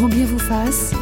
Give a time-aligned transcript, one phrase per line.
[0.00, 0.94] Grand bien vous fasse.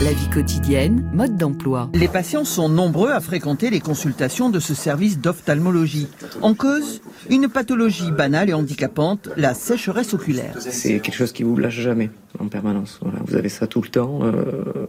[0.00, 1.90] La vie quotidienne, mode d'emploi.
[1.92, 6.06] Les patients sont nombreux à fréquenter les consultations de ce service d'ophtalmologie.
[6.40, 10.54] En cause, une pathologie banale et handicapante, la sécheresse oculaire.
[10.60, 13.00] C'est quelque chose qui vous lâche jamais en permanence.
[13.02, 14.86] Voilà, vous avez ça tout le temps, euh,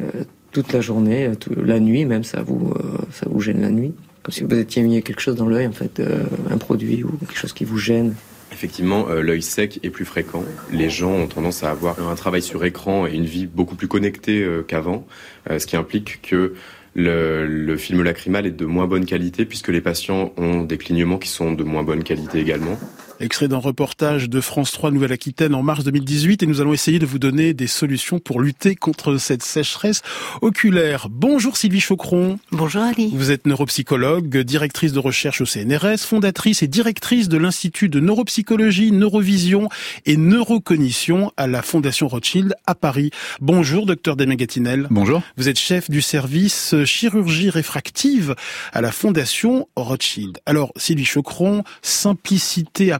[0.00, 3.94] euh, toute la journée, la nuit même, ça vous, euh, ça vous gêne la nuit.
[4.24, 6.02] Comme si vous étiez mis quelque chose dans l'œil, en fait,
[6.50, 8.16] un produit ou quelque chose qui vous gêne.
[8.62, 10.44] Effectivement, euh, l'œil sec est plus fréquent.
[10.70, 13.88] Les gens ont tendance à avoir un travail sur écran et une vie beaucoup plus
[13.88, 15.04] connectée euh, qu'avant,
[15.50, 16.54] euh, ce qui implique que
[16.94, 21.18] le, le, film lacrymal est de moins bonne qualité puisque les patients ont des clignements
[21.18, 22.78] qui sont de moins bonne qualité également.
[23.20, 27.06] Extrait d'un reportage de France 3 Nouvelle-Aquitaine en mars 2018 et nous allons essayer de
[27.06, 30.02] vous donner des solutions pour lutter contre cette sécheresse
[30.40, 31.08] oculaire.
[31.08, 32.38] Bonjour Sylvie Chocron.
[32.50, 33.10] Bonjour Ali.
[33.14, 38.90] Vous êtes neuropsychologue, directrice de recherche au CNRS, fondatrice et directrice de l'Institut de neuropsychologie,
[38.90, 39.68] neurovision
[40.04, 43.10] et neurocognition à la Fondation Rothschild à Paris.
[43.40, 44.88] Bonjour docteur Damien Gatinel.
[44.90, 45.22] Bonjour.
[45.36, 48.34] Vous êtes chef du service chirurgie réfractive
[48.72, 50.38] à la Fondation Rothschild.
[50.46, 52.98] Alors Sylvie Chocron, simplicité à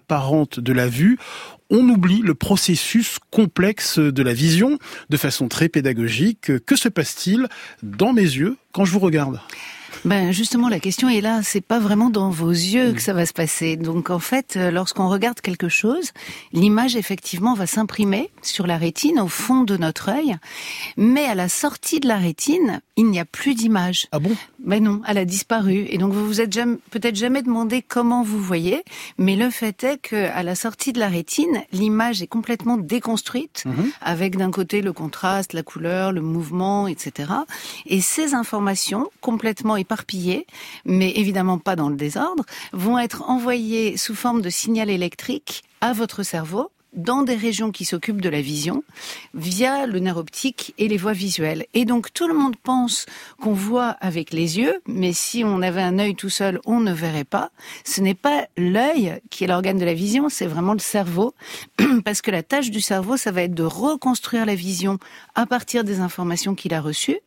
[0.58, 1.18] de la vue,
[1.70, 6.64] on oublie le processus complexe de la vision de façon très pédagogique.
[6.66, 7.48] Que se passe-t-il
[7.82, 9.40] dans mes yeux quand je vous regarde?
[10.04, 11.40] Ben justement, la question est là.
[11.42, 13.76] C'est pas vraiment dans vos yeux que ça va se passer.
[13.76, 16.10] Donc en fait, euh, lorsqu'on regarde quelque chose,
[16.52, 20.36] l'image effectivement va s'imprimer sur la rétine au fond de notre œil,
[20.96, 24.06] mais à la sortie de la rétine, il n'y a plus d'image.
[24.12, 24.36] Ah bon?
[24.58, 25.86] Ben non, elle a disparu.
[25.88, 26.58] Et donc vous vous êtes
[26.90, 28.82] peut-être jamais demandé comment vous voyez,
[29.18, 33.64] mais le fait est que à la sortie de la rétine, l'image est complètement déconstruite,
[33.66, 33.90] mhm.
[34.00, 37.32] avec d'un côté le contraste, la couleur, le mouvement, etc.
[37.86, 40.46] Et ces informations complètement éparpillés,
[40.84, 45.92] mais évidemment pas dans le désordre, vont être envoyés sous forme de signal électrique à
[45.92, 48.84] votre cerveau dans des régions qui s'occupent de la vision
[49.34, 51.66] via le nerf optique et les voies visuelles.
[51.74, 53.06] Et donc tout le monde pense
[53.40, 56.92] qu'on voit avec les yeux, mais si on avait un œil tout seul, on ne
[56.92, 57.50] verrait pas.
[57.84, 61.34] Ce n'est pas l'œil qui est l'organe de la vision, c'est vraiment le cerveau,
[62.04, 64.98] parce que la tâche du cerveau, ça va être de reconstruire la vision
[65.34, 67.18] à partir des informations qu'il a reçues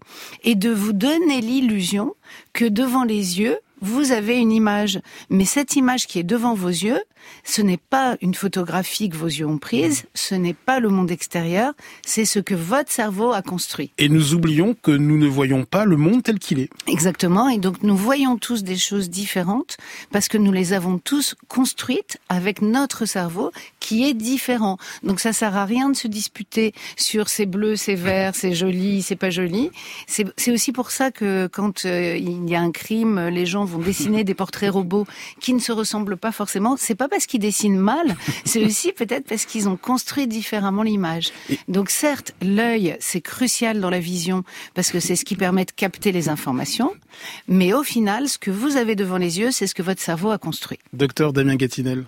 [0.44, 2.16] et de vous donner l'illusion
[2.54, 5.00] que devant les yeux, vous avez une image,
[5.30, 7.02] mais cette image qui est devant vos yeux,
[7.44, 11.12] ce n'est pas une photographie que vos yeux ont prise, ce n'est pas le monde
[11.12, 11.74] extérieur,
[12.06, 13.92] c'est ce que votre cerveau a construit.
[13.98, 16.70] Et nous oublions que nous ne voyons pas le monde tel qu'il est.
[16.88, 19.78] Exactement, et donc nous voyons tous des choses différentes
[20.12, 24.78] parce que nous les avons tous construites avec notre cerveau qui est différent.
[25.04, 29.02] Donc ça sert à rien de se disputer sur c'est bleu, c'est vert, c'est joli,
[29.02, 29.72] c'est pas joli.
[30.08, 33.80] C'est aussi pour ça que quand euh, il y a un crime, les gens vont
[33.80, 35.06] dessiner des portraits robots
[35.40, 36.76] qui ne se ressemblent pas forcément.
[36.78, 38.16] C'est pas parce qu'ils dessinent mal,
[38.46, 41.32] c'est aussi peut-être parce qu'ils ont construit différemment l'image.
[41.68, 44.44] Donc certes, l'œil, c'est crucial dans la vision
[44.74, 46.94] parce que c'est ce qui permet de capter les informations,
[47.48, 50.32] mais au final, ce que vous avez devant les yeux, c'est ce que votre cerveau
[50.32, 50.80] a construit.
[50.94, 52.06] Docteur Damien Gatinel.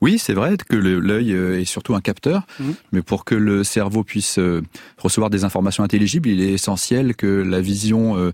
[0.00, 2.70] Oui, c'est vrai que l'œil euh, est surtout un capteur, mmh.
[2.92, 4.62] mais pour que le cerveau puisse euh,
[4.96, 8.32] recevoir des informations intelligibles, il est essentiel que la vision euh,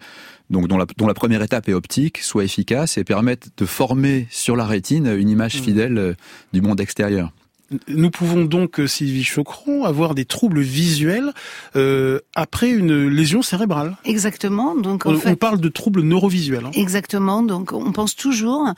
[0.51, 4.27] donc dont la, dont la, première étape est optique, soit efficace et permette de former
[4.31, 5.65] sur la rétine une image mmh.
[5.65, 6.15] fidèle euh,
[6.53, 7.33] du monde extérieur.
[7.89, 11.33] Nous pouvons donc, euh, Sylvie Chocron, avoir des troubles visuels
[11.75, 13.97] euh, après une lésion cérébrale.
[14.05, 14.77] Exactement.
[14.77, 16.67] Donc on, parle de troubles neurovisuels.
[16.67, 16.71] Hein.
[16.75, 17.43] Exactement.
[17.43, 18.69] Donc on pense toujours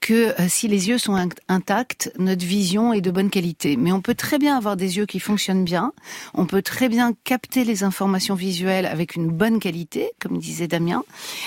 [0.00, 1.16] que euh, si les yeux sont
[1.48, 3.76] intacts, notre vision est de bonne qualité.
[3.76, 5.92] Mais on peut très bien avoir des yeux qui fonctionnent bien.
[6.32, 11.04] On peut très bien capter les informations visuelles avec une bonne qualité, comme disait Damien.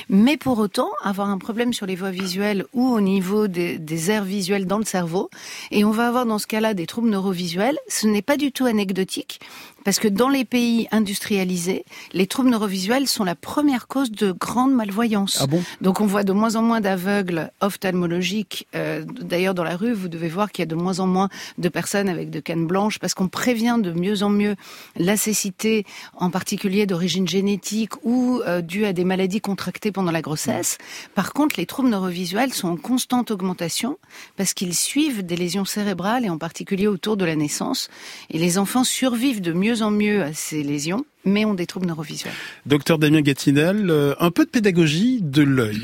[0.10, 4.12] Mais pour autant, avoir un problème sur les voies visuelles ou au niveau des, des
[4.12, 5.32] aires visuelles dans le cerveau.
[5.72, 8.66] Et on va avoir dans ce cas-là des troubles neurovisuels, ce n'est pas du tout
[8.66, 9.40] anecdotique.
[9.86, 14.74] Parce que dans les pays industrialisés, les troubles neurovisuels sont la première cause de grande
[14.74, 15.40] malvoyance.
[15.42, 15.64] Ah bon?
[15.80, 18.68] Donc on voit de moins en moins d'aveugles ophtalmologiques.
[18.76, 21.30] Euh, D'ailleurs, dans la rue, vous devez voir qu'il y a de moins en moins
[21.58, 24.56] de personnes avec de cannes blanches parce qu'on prévient de mieux en mieux
[24.98, 30.22] la cécité, en particulier d'origine génétique ou euh, due à des maladies contractées pendant la
[30.22, 30.78] grossesse.
[31.16, 33.98] Par contre, les troubles neurovisuels sont en constante augmentation
[34.38, 37.90] parce qu'ils suivent des lésions cérébrales et en particulier autour de la naissance.
[38.30, 41.88] Et les enfants survivent de mieux en mieux à ces lésions, mais ont des troubles
[41.88, 42.34] neurovisuels.
[42.66, 45.82] Docteur Damien Gatinel, euh, un peu de pédagogie de l'œil.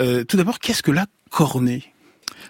[0.00, 1.84] Euh, tout d'abord, qu'est-ce que la cornée?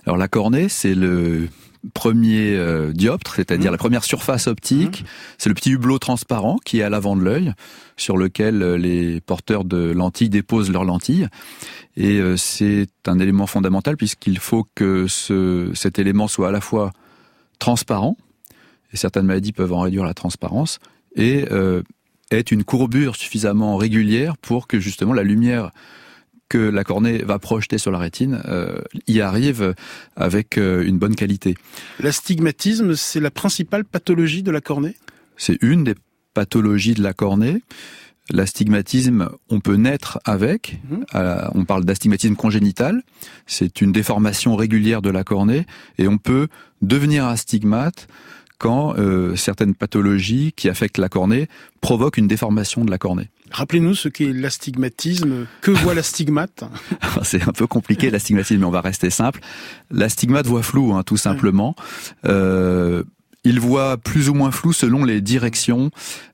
[0.06, 1.48] Alors la cornée, c'est le
[1.92, 3.74] premier euh, dioptre, c'est-à-dire mmh.
[3.74, 5.02] la première surface optique.
[5.02, 5.06] Mmh.
[5.38, 7.52] C'est le petit hublot transparent qui est à l'avant de l'œil,
[7.96, 11.28] sur lequel les porteurs de lentilles déposent leurs lentilles.
[11.96, 16.90] Et c'est un élément fondamental puisqu'il faut que ce, cet élément soit à la fois
[17.58, 18.16] transparent,
[18.92, 20.78] et certaines maladies peuvent en réduire la transparence,
[21.16, 21.82] et euh,
[22.30, 25.70] est une courbure suffisamment régulière pour que justement la lumière
[26.48, 29.74] que la cornée va projeter sur la rétine euh, y arrive
[30.14, 31.56] avec euh, une bonne qualité.
[32.00, 34.94] L'astigmatisme, c'est la principale pathologie de la cornée?
[35.36, 35.94] C'est une des
[36.34, 37.62] pathologies de la cornée.
[38.30, 40.80] L'astigmatisme, on peut naître avec.
[40.88, 41.04] Mhm.
[41.14, 43.02] Euh, on parle d'astigmatisme congénital.
[43.46, 45.66] C'est une déformation régulière de la cornée
[45.98, 46.48] et on peut
[46.80, 48.08] devenir astigmate
[48.58, 51.48] quand euh, certaines pathologies qui affectent la cornée
[51.82, 53.28] provoquent une déformation de la cornée.
[53.50, 55.46] Rappelez-nous ce qu'est l'astigmatisme.
[55.60, 56.64] Que voit l'astigmate?
[57.22, 59.40] C'est un peu compliqué l'astigmatisme, mais on va rester simple.
[59.90, 61.76] L'astigmate voit flou, hein, tout simplement.
[62.24, 63.04] Euh,
[63.44, 65.90] il voit plus ou moins flou selon les directions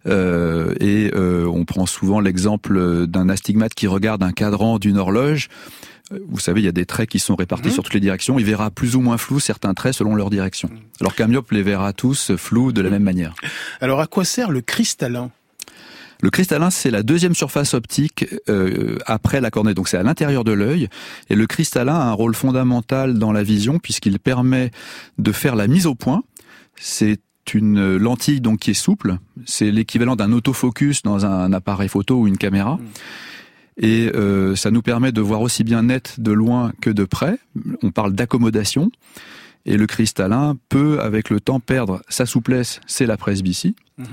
[0.07, 5.49] euh, et euh, on prend souvent l'exemple d'un astigmate qui regarde un cadran d'une horloge.
[6.13, 7.75] Euh, Vous savez, il y a des traits qui sont répartis Mhm.
[7.75, 8.39] sur toutes les directions.
[8.39, 10.71] Il verra plus ou moins flou certains traits selon leur direction.
[11.01, 13.35] Alors qu'un myope les verra tous flous de la même manière.
[13.81, 15.31] Alors à quoi sert le cristallin?
[16.23, 20.45] Le cristallin, c'est la deuxième surface optique euh, après la cornée, donc c'est à l'intérieur
[20.45, 20.89] de l'œil.
[21.31, 24.71] Et le cristallin a un rôle fondamental dans la vision puisqu'il permet
[25.19, 26.23] de faire la mise au point.
[26.83, 27.21] C'est
[27.53, 29.19] une lentille donc qui est souple.
[29.45, 32.79] C'est l'équivalent d'un autofocus dans un appareil photo ou une caméra.
[33.77, 37.39] Et euh, ça nous permet de voir aussi bien net de loin que de près.
[37.83, 38.91] On parle d'accommodation.
[39.67, 44.07] Et le cristallin peut, avec le temps, perdre sa souplesse, c'est la presbytie Mhm.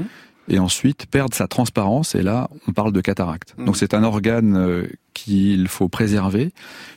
[0.47, 3.53] Et ensuite perdre sa transparence, et là, on parle de cataracte.
[3.57, 3.65] Mhm.
[3.65, 6.51] Donc c'est un organe euh, qu'il faut préserver,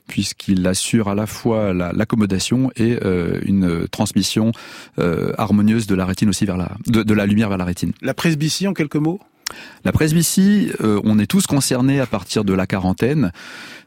[0.06, 4.52] puisqu'il assure à la fois la- l'accommodation et euh, une transmission
[4.98, 7.92] euh, harmonieuse de la rétine aussi vers la, de, de la lumière vers la rétine.
[8.02, 9.20] La presbytie en quelques mots?
[9.84, 13.32] La presbytie, euh, on est tous concernés à partir de la quarantaine.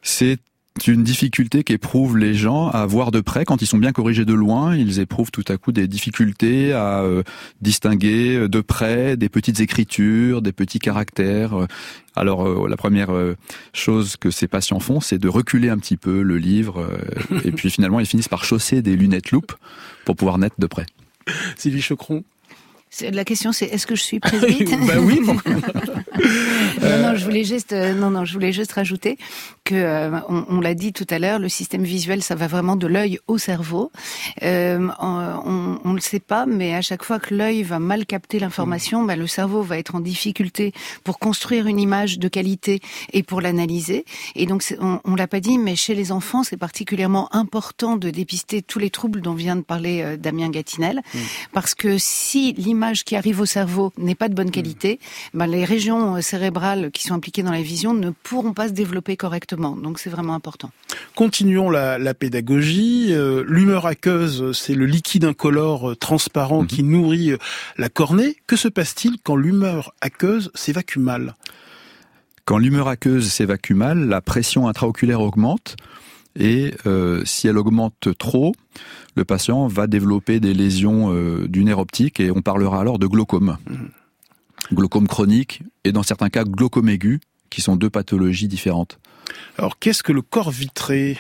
[0.02, 0.38] C'est
[0.88, 4.34] une difficulté qu'éprouvent les gens à voir de près quand ils sont bien corrigés de
[4.34, 4.76] loin.
[4.76, 7.24] Ils éprouvent tout à coup des difficultés à euh,
[7.62, 11.54] distinguer de près des petites écritures, des petits caractères.
[11.54, 11.68] Euh,
[12.16, 13.36] Alors euh, la première euh,
[13.74, 17.52] chose que ces patients font, c'est de reculer un petit peu le livre euh, et
[17.56, 19.54] puis finalement ils finissent par chausser des lunettes loupes
[20.06, 20.86] pour pouvoir naître de près.
[21.56, 22.24] Sylvie Chocron
[23.02, 25.38] La question c'est est-ce que je suis presbyte Bah oui non,
[26.82, 29.18] non, je voulais juste, euh, non, non, je voulais juste rajouter
[29.64, 32.76] que, euh, on, on l'a dit tout à l'heure, le système visuel, ça va vraiment
[32.76, 33.92] de l'œil au cerveau.
[34.44, 38.40] Euh, on, on le sait pas, mais à chaque fois que l'œil va mal capter
[38.40, 40.74] l'information, bah, le cerveau va être en difficulté
[41.04, 42.80] pour construire une image de qualité
[43.12, 44.06] et pour l'analyser.
[44.36, 48.10] Et donc, on, on l'a pas dit, mais chez les enfants, c'est particulièrement important de
[48.10, 51.02] dépister tous les troubles dont vient de parler euh, Damien Gatinel,
[51.54, 55.00] parce que si l'image qui arrive au cerveau n'est pas de bonne qualité,
[55.34, 58.74] ben, les régions euh, cérébrales qui sont impliquées dans la vision ne pourront pas se
[58.74, 59.76] développer correctement.
[59.78, 60.72] Donc c'est vraiment important.
[61.16, 63.08] Continuons la, la pédagogie.
[63.12, 66.68] Euh, L'humeur aqueuse, c'est le liquide incolore euh, transparent Mhm.
[66.68, 67.32] qui nourrit
[67.78, 68.36] la cornée.
[68.48, 71.36] Que se passe-t-il quand l'humeur aqueuse s'évacue mal?
[72.46, 75.78] Quand l'humeur aqueuse s'évacue mal, la pression intraoculaire augmente
[76.38, 78.54] et euh, si elle augmente trop,
[79.16, 83.08] le patient va développer des lésions euh, du nerf optique et on parlera alors de
[83.08, 83.58] glaucome.
[84.72, 87.20] Glaucome chronique et dans certains cas glaucome aigu,
[87.50, 89.00] qui sont deux pathologies différentes.
[89.58, 91.18] Alors qu'est-ce que le corps vitré?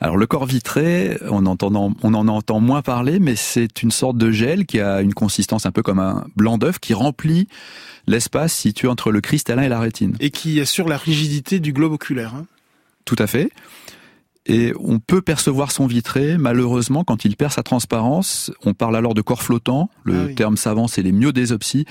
[0.00, 4.16] Alors le corps vitré, on, entend, on en entend moins parler, mais c'est une sorte
[4.16, 7.48] de gel qui a une consistance un peu comme un blanc d'œuf qui remplit
[8.06, 10.16] l'espace situé entre le cristallin et la rétine.
[10.20, 12.46] et qui assure la rigidité du globe oculaire hein
[13.04, 13.50] Tout à fait.
[14.46, 18.50] Et on peut percevoir son vitré, malheureusement, quand il perd sa transparence.
[18.64, 19.90] On parle alors de corps flottant.
[20.04, 20.34] Le Ah oui.
[20.34, 21.84] terme savant, c'est les myodésopsies.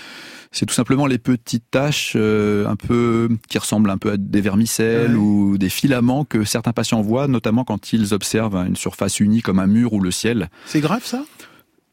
[0.52, 4.42] C'est tout simplement les petites taches euh, un peu qui ressemblent un peu à des
[4.42, 9.44] vermicelles ou des filaments que certains patients voient, notamment quand ils observent une surface unie
[9.44, 10.50] comme un mur ou le ciel.
[10.66, 11.24] C'est grave ça?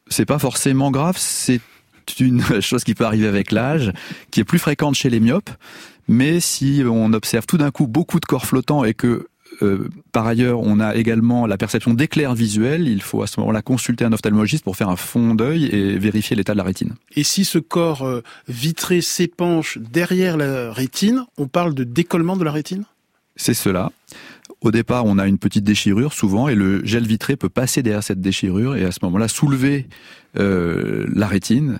[0.09, 1.61] C'est pas forcément grave, c'est
[2.19, 3.93] une chose qui peut arriver avec l'âge,
[4.31, 5.51] qui est plus fréquente chez les myopes.
[6.07, 9.27] Mais si on observe tout d'un coup beaucoup de corps flottants et que
[9.61, 12.87] euh, par ailleurs, on a également la perception d'éclairs visuels.
[12.87, 16.35] Il faut à ce moment-là consulter un ophtalmologiste pour faire un fond d'œil et vérifier
[16.35, 16.93] l'état de la rétine.
[17.15, 22.43] Et si ce corps euh, vitré s'épanche derrière la rétine, on parle de décollement de
[22.43, 22.85] la rétine?
[23.35, 23.91] C'est cela.
[24.61, 28.03] Au départ, on a une petite déchirure souvent et le gel vitré peut passer derrière
[28.03, 29.87] cette déchirure et à ce moment-là soulever
[30.39, 31.79] euh, la rétine.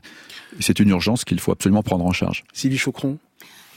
[0.59, 2.43] C'est une urgence qu'il faut absolument prendre en charge.
[2.53, 3.17] Sylvie Chocron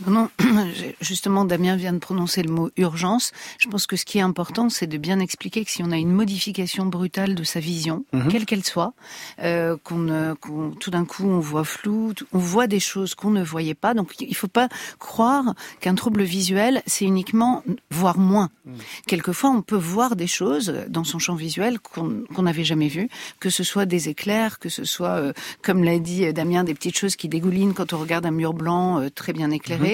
[0.06, 0.28] Non,
[1.00, 3.32] justement, Damien vient de prononcer le mot urgence.
[3.58, 5.96] Je pense que ce qui est important, c'est de bien expliquer que si on a
[5.96, 8.28] une modification brutale de sa vision, mhm.
[8.28, 8.94] quelle qu'elle soit,
[9.42, 13.74] euh, qu'on, tout d'un coup on voit flou, on voit des choses qu'on ne voyait
[13.74, 13.94] pas.
[13.94, 18.50] Donc il ne faut pas croire qu'un trouble visuel, c'est uniquement voir moins.
[18.64, 18.74] Mhm.
[19.06, 23.50] Quelquefois, on peut voir des choses dans son champ visuel qu'on n'avait jamais vues, que
[23.50, 27.16] ce soit des éclairs, que ce soit, euh, comme l'a dit Damien, des petites choses
[27.16, 29.89] qui dégoulinent quand on regarde un mur blanc euh, très bien éclairé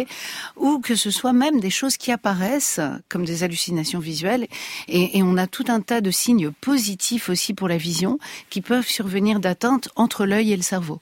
[0.57, 4.47] ou que ce soit même des choses qui apparaissent comme des hallucinations visuelles.
[4.89, 8.19] Et, on a tout un tas de signes positifs aussi pour la vision
[8.51, 11.01] qui peuvent survenir d'atteinte entre l'œil et le cerveau.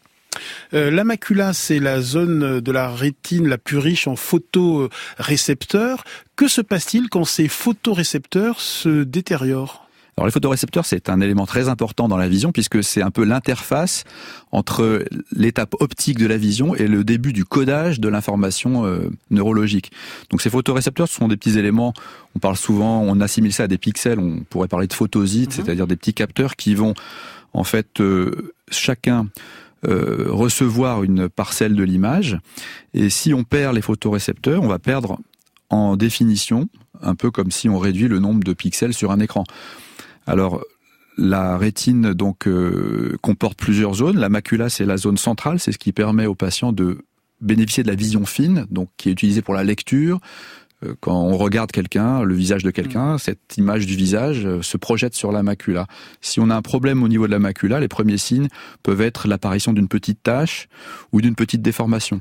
[0.73, 6.05] Euh, la macula, c'est la zone de la rétine la plus riche en photorécepteurs.
[6.37, 9.84] Que se passe-t-il quand ces photorécepteurs se détériorent?
[10.17, 13.25] Alors les photorécepteurs, c'est un élément très important dans la vision puisque c'est un peu
[13.25, 14.05] l'interface
[14.53, 19.91] entre l'étape optique de la vision et le début du codage de l'information euh, neurologique.
[20.31, 21.95] Donc ces photorécepteurs ce sont des petits éléments,
[22.37, 25.65] on parle souvent, on assimile ça à des pixels, on pourrait parler de photosites, mhm.
[25.65, 26.95] c'est-à-dire des petits capteurs qui vont
[27.53, 29.27] en fait euh, chacun
[29.87, 32.39] euh, recevoir une parcelle de l'image
[32.95, 35.19] et si on perd les photorécepteurs, on va perdre
[35.71, 36.69] en définition,
[37.03, 39.45] un peu comme si on réduit le nombre de pixels sur un écran.
[40.27, 40.63] Alors,
[41.17, 44.19] la rétine donc euh, comporte plusieurs zones.
[44.19, 46.99] La macula, c'est la zone centrale, c'est ce qui permet aux patients de
[47.41, 50.19] bénéficier de la vision fine, donc qui est utilisée pour la lecture.
[50.85, 53.19] Euh, quand on regarde quelqu'un, le visage de quelqu'un, mm.
[53.19, 55.87] cette image du visage euh, se projette sur la macula.
[56.21, 58.49] Si on a un problème au niveau de la macula, les premiers signes
[58.83, 60.69] peuvent être l'apparition d'une petite tache
[61.13, 62.21] ou d'une petite déformation.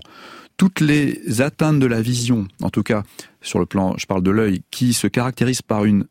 [0.57, 3.03] Toutes les atteintes de la vision, en tout cas
[3.41, 6.05] sur le plan, je parle de l'œil, qui se caractérisent par une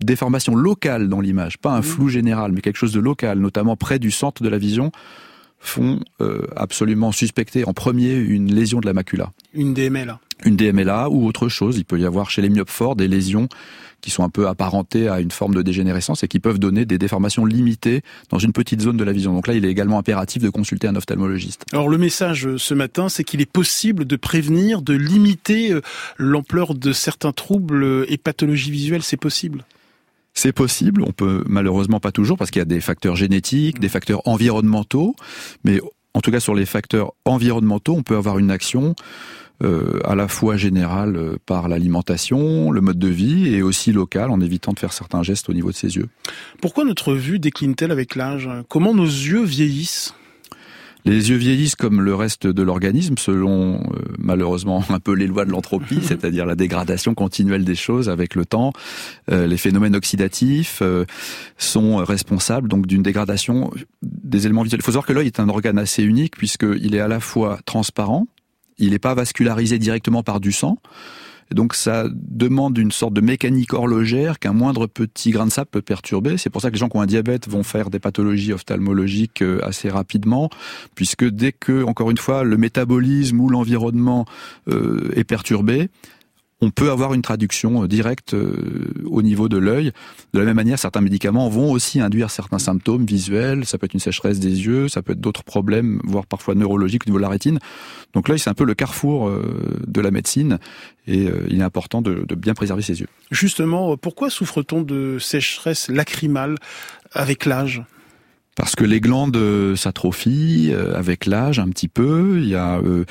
[0.00, 3.98] déformation locale dans l'image, pas un flou général, mais quelque chose de local, notamment près
[3.98, 4.92] du centre de la vision,
[5.58, 9.32] font euh, absolument suspecter en premier une lésion de la macula.
[9.54, 11.78] Une DMLA Une DMLA ou autre chose.
[11.78, 13.48] Il peut y avoir chez les myopes forts des lésions
[14.02, 16.98] qui sont un peu apparentées à une forme de dégénérescence et qui peuvent donner des
[16.98, 19.32] déformations limitées dans une petite zone de la vision.
[19.32, 21.64] Donc là, il est également impératif de consulter un ophtalmologiste.
[21.72, 25.80] Alors le message euh, ce matin, c'est qu'il est possible de prévenir, de limiter euh,
[26.18, 29.02] l'ampleur de certains troubles et pathologies visuelles.
[29.02, 29.64] C'est possible?
[30.36, 33.88] C'est possible, on peut malheureusement pas toujours parce qu'il y a des facteurs génétiques, des
[33.88, 35.16] facteurs environnementaux,
[35.64, 35.80] mais
[36.12, 38.94] en tout cas sur les facteurs environnementaux, on peut avoir une action
[39.64, 44.30] euh, à la fois générale euh, par l'alimentation, le mode de vie et aussi locale
[44.30, 46.08] en évitant de faire certains gestes au niveau de ses yeux.
[46.60, 48.50] Pourquoi notre vue décline-t-elle avec l'âge?
[48.68, 50.14] Comment nos yeux vieillissent?
[51.06, 55.44] Les yeux vieillissent comme le reste de l'organisme, selon euh, malheureusement un peu les lois
[55.44, 58.72] de l'entropie, c'est-à-dire la dégradation continuelle des choses avec le temps.
[59.30, 61.04] Euh, les phénomènes oxydatifs euh,
[61.56, 63.70] sont responsables donc d'une dégradation
[64.02, 64.80] des éléments visuels.
[64.80, 67.58] Il faut savoir que l'œil est un organe assez unique puisqu'il est à la fois
[67.64, 68.26] transparent,
[68.78, 70.78] il n'est pas vascularisé directement par du sang.
[71.52, 75.82] Donc ça demande une sorte de mécanique horlogère qu'un moindre petit grain de sable peut
[75.82, 76.36] perturber.
[76.38, 79.42] C'est pour ça que les gens qui ont un diabète vont faire des pathologies ophtalmologiques
[79.42, 80.50] euh, assez rapidement,
[80.94, 84.26] puisque dès que, encore une fois, le métabolisme ou l'environnement
[84.68, 85.88] euh, est perturbé,
[86.60, 89.92] on peut avoir une traduction euh, directe euh, au niveau de l'œil.
[90.32, 93.66] De la même manière, certains médicaments vont aussi induire certains symptômes visuels.
[93.66, 97.02] Ça peut être une sécheresse des yeux, ça peut être d'autres problèmes, voire parfois neurologiques
[97.06, 97.58] au niveau de la rétine.
[98.14, 100.58] Donc l'œil, c'est un peu le carrefour euh, de la médecine
[101.06, 103.06] et il est important de, de bien préserver ses yeux.
[103.30, 106.56] Justement, pourquoi souffre-t-on de sécheresse lacrymale
[107.12, 107.84] avec l'âge?
[108.56, 112.38] Parce que les glandes euh, s'atrophient euh, avec l'âge un petit peu.
[112.38, 113.04] Il y a euh,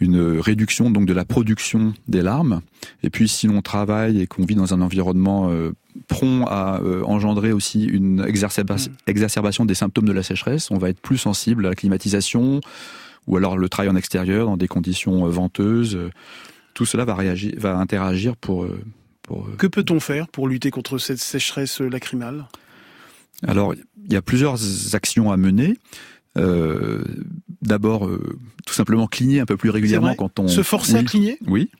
[0.00, 2.60] une réduction donc de la production des larmes.
[3.04, 5.50] Et puis si l'on travaille et qu'on vit dans un environnement
[6.08, 8.86] prompt à engendrer aussi une mm.
[9.06, 12.60] exacerbation des symptômes de la sécheresse, on va être plus sensible à la climatisation
[13.26, 15.98] ou alors le travail en extérieur dans des conditions venteuses.
[16.74, 18.66] Tout cela va réagir, va interagir pour.
[19.22, 22.46] pour que peut-on faire pour lutter contre cette sécheresse lacrymale?
[23.46, 24.58] Alors, il y a plusieurs
[24.94, 25.76] actions à mener.
[26.36, 27.02] Euh,
[27.62, 30.48] D'abord, euh, tout simplement cligner un peu plus régulièrement quand on...
[30.48, 31.38] Se forcer à cligner?
[31.46, 31.70] Oui,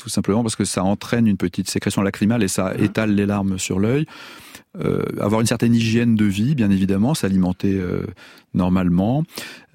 [0.00, 3.26] tout simplement parce que ça entraîne une petite sécrétion lacrymale et ça hein étale les
[3.26, 4.06] larmes sur l'œil.
[4.78, 8.06] Euh, avoir une certaine hygiène de vie, bien évidemment, s'alimenter euh,
[8.54, 9.24] normalement.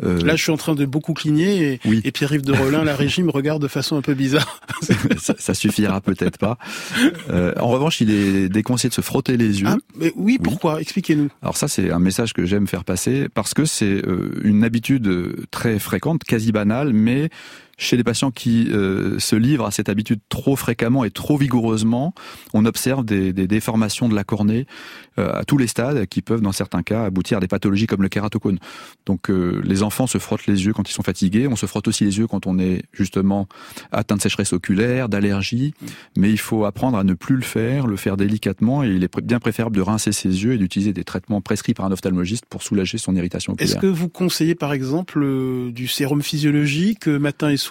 [0.01, 0.21] Euh...
[0.23, 1.99] Là, je suis en train de beaucoup cligner et, oui.
[2.05, 4.61] et Pierre-Yves de Rolin, la régie, me regarde de façon un peu bizarre.
[5.17, 6.57] ça, ça, suffira peut-être pas.
[7.29, 9.67] Euh, en revanche, il est déconseillé de se frotter les yeux.
[9.69, 10.79] Ah, mais oui, pourquoi?
[10.79, 11.27] Expliquez-nous.
[11.41, 14.01] Alors ça, c'est un message que j'aime faire passer parce que c'est
[14.43, 17.29] une habitude très fréquente, quasi banale, mais
[17.77, 22.13] chez les patients qui euh, se livrent à cette habitude trop fréquemment et trop vigoureusement,
[22.53, 24.65] on observe des, des, déformations de la cornée
[25.17, 28.09] à tous les stades qui peuvent dans certains cas aboutir à des pathologies comme le
[28.09, 28.59] kératocone.
[29.05, 32.03] Donc les enfants se frottent les yeux quand ils sont fatigués, on se frotte aussi
[32.03, 33.47] les yeux quand on est justement
[33.93, 35.73] atteint de sécheresse oculaire, d'allergie,
[36.17, 39.21] mais il faut apprendre à ne plus le faire, le faire délicatement et il est
[39.21, 42.61] bien préférable de rincer ses yeux et d'utiliser des traitements prescrits par un ophtalmologiste pour
[42.61, 43.71] soulager son irritation oculaire.
[43.71, 45.25] Est-ce que vous conseillez par exemple
[45.71, 47.64] du sérum physiologique matin et soir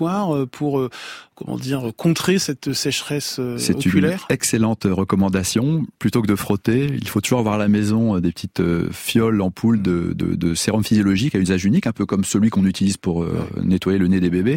[0.50, 0.88] pour
[1.34, 5.84] comment dire, contrer cette sécheresse oculaire euh, C'est une excellente recommandation.
[5.98, 8.88] Plutôt que de frotter, il faut toujours avoir à la maison euh, des petites euh,
[8.92, 12.66] fioles, ampoules de, de, de sérum physiologique à usage unique, un peu comme celui qu'on
[12.66, 13.26] utilise pour
[13.62, 14.56] nettoyer le nez des bébés.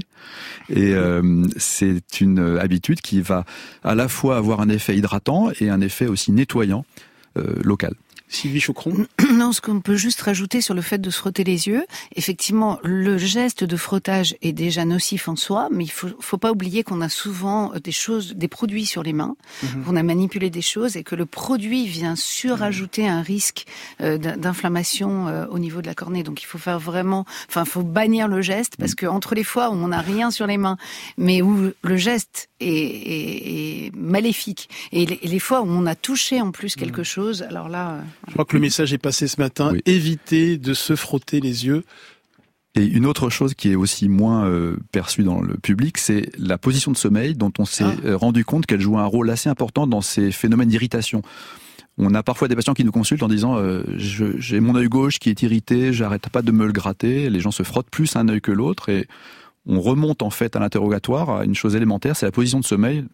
[0.70, 0.94] Et
[1.58, 3.46] c'est une habitude qui va
[3.84, 6.86] à la fois avoir un effet hydratant et un effet aussi nettoyant
[7.64, 7.94] local.
[8.30, 11.68] Sylvie Chocron Non, ce qu'on peut juste rajouter sur le fait de se frotter les
[11.68, 16.38] yeux, effectivement, le geste de frottage est déjà nocif en soi, mais il faut, faut
[16.38, 19.84] pas oublier qu'on a souvent des choses, des produits sur les mains, mhm.
[19.84, 23.66] qu'on a manipulé des choses et que le produit vient surajouter un risque
[24.02, 26.24] euh, d'inflammation euh, au niveau de la cornée.
[26.24, 29.70] Donc il faut faire vraiment, enfin, faut bannir le geste parce que entre les fois
[29.70, 30.78] où on n'a rien sur les mains,
[31.18, 35.96] mais où le geste est, est, est maléfique et les, les, fois où on a
[35.96, 37.06] touché en plus quelque mhm.
[37.06, 37.92] chose, alors là.
[37.92, 39.74] Euh, je crois que le message est passé ce matin.
[39.86, 41.84] Évitez de se frotter les yeux.
[42.76, 46.60] Et une autre chose qui est aussi moins euh, perçue dans le public, c'est la
[46.60, 47.96] position de sommeil dont on s'est ah.
[48.06, 51.24] euh, rendu compte qu'elle joue un rôle assez important dans ces phénomènes d'irritation.
[51.98, 55.18] On a parfois des patients qui nous consultent en disant euh, j'ai mon œil gauche
[55.18, 57.32] qui est irrité, j'arrête pas de me le gratter.
[57.32, 59.08] Les gens se frottent plus un œil que l'autre et
[59.66, 63.06] on remonte en fait à l'interrogatoire à une chose élémentaire, c'est la position de sommeil.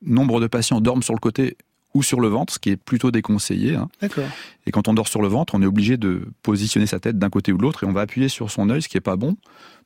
[0.00, 1.58] Nombre de patients dorment sur le côté
[1.94, 3.76] ou sur le ventre, ce qui est plutôt déconseillé.
[3.76, 3.88] Hein.
[4.00, 4.24] D'accord.
[4.66, 7.30] Et quand on dort sur le ventre, on est obligé de positionner sa tête d'un
[7.30, 9.16] côté ou de l'autre et on va appuyer sur son œil, ce qui est pas
[9.16, 9.36] bon,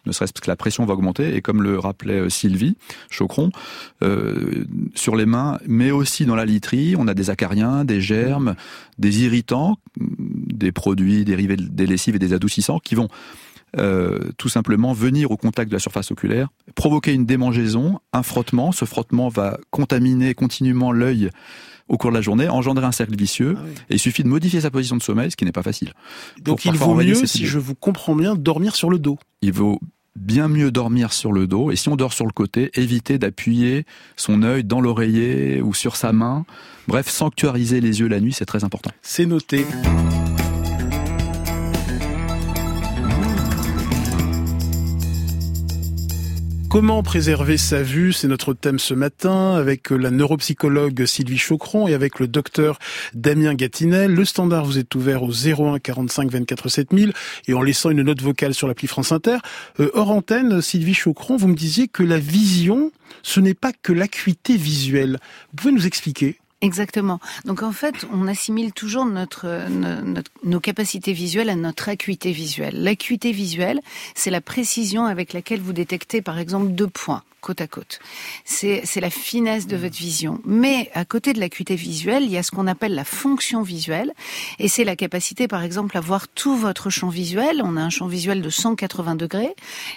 [0.06, 1.34] ne serait-ce parce que la pression va augmenter.
[1.34, 2.76] Et comme le rappelait euh, Sylvie
[3.10, 3.50] Chocron,
[4.02, 8.54] euh, sur les mains, mais aussi dans la literie, on a des acariens, des germes,
[8.98, 13.08] des irritants, des produits dérivés des lessives et des adoucissants qui vont
[13.76, 18.72] euh, tout simplement venir au contact de la surface oculaire, provoquer une démangeaison, un frottement.
[18.72, 21.30] Ce frottement va contaminer continuellement l'œil
[21.88, 23.56] au cours de la journée, engendrer un cercle vicieux.
[23.58, 25.92] Ah et il suffit de modifier sa position de sommeil, ce qui n'est pas facile.
[26.40, 29.18] Donc il vaut mieux, si je vous comprends bien, dormir sur le dos.
[29.42, 29.80] Il vaut
[30.18, 31.70] bien mieux dormir sur le dos.
[31.70, 35.96] Et si on dort sur le côté, éviter d'appuyer son œil dans l'oreiller ou sur
[35.96, 36.44] sa main.
[36.88, 38.90] Bref, sanctuariser les yeux la nuit, c'est très important.
[39.02, 39.64] C'est noté.
[46.70, 51.94] Comment préserver sa vue C'est notre thème ce matin avec la neuropsychologue Sylvie Chocron et
[51.94, 52.78] avec le docteur
[53.14, 54.12] Damien Gatinel.
[54.12, 57.14] Le standard vous est ouvert au 01 45 24 7000
[57.46, 59.38] et en laissant une note vocale sur l'appli France Inter.
[59.80, 63.94] Euh, hors antenne, Sylvie Chocron, vous me disiez que la vision, ce n'est pas que
[63.94, 65.18] l'acuité visuelle.
[65.50, 67.20] Vous pouvez nous expliquer Exactement.
[67.44, 69.46] Donc en fait, on assimile toujours notre,
[70.42, 72.82] nos capacités visuelles à notre acuité visuelle.
[72.82, 73.80] L'acuité visuelle,
[74.16, 78.00] c'est la précision avec laquelle vous détectez par exemple deux points côte à côte.
[78.44, 80.40] C'est la finesse de votre vision.
[80.44, 84.12] Mais à côté de l'acuité visuelle, il y a ce qu'on appelle la fonction visuelle.
[84.58, 87.62] Et c'est la capacité, par exemple, à voir tout votre champ visuel.
[87.64, 89.54] On a un champ visuel de 180 degrés.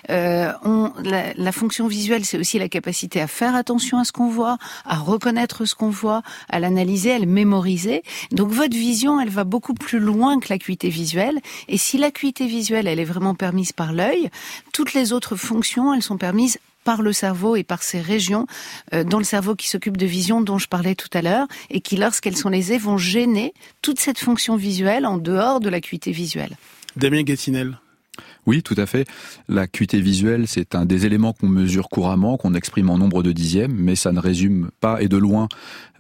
[0.09, 4.11] Euh, on, la, la fonction visuelle, c'est aussi la capacité à faire attention à ce
[4.11, 8.03] qu'on voit, à reconnaître ce qu'on voit, à l'analyser, à le mémoriser.
[8.31, 11.39] Donc votre vision, elle va beaucoup plus loin que l'acuité visuelle.
[11.67, 14.29] Et si l'acuité visuelle, elle est vraiment permise par l'œil,
[14.73, 18.47] toutes les autres fonctions, elles sont permises par le cerveau et par ces régions
[18.93, 21.81] euh, dans le cerveau qui s'occupe de vision dont je parlais tout à l'heure et
[21.81, 26.55] qui, lorsqu'elles sont lésées, vont gêner toute cette fonction visuelle en dehors de l'acuité visuelle.
[26.95, 27.77] Damien Gatinel.
[28.47, 29.07] Oui, tout à fait.
[29.47, 33.73] L'acuité visuelle, c'est un des éléments qu'on mesure couramment, qu'on exprime en nombre de dixièmes,
[33.73, 35.47] mais ça ne résume pas et de loin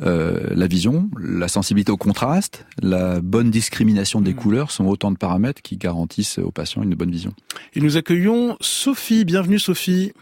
[0.01, 1.09] euh, la vision.
[1.19, 4.35] La sensibilité au contraste, la bonne discrimination des mmh.
[4.35, 7.33] couleurs sont autant de paramètres qui garantissent aux patients une bonne vision.
[7.75, 9.23] Et nous accueillons Sophie.
[9.23, 10.13] Bienvenue Sophie.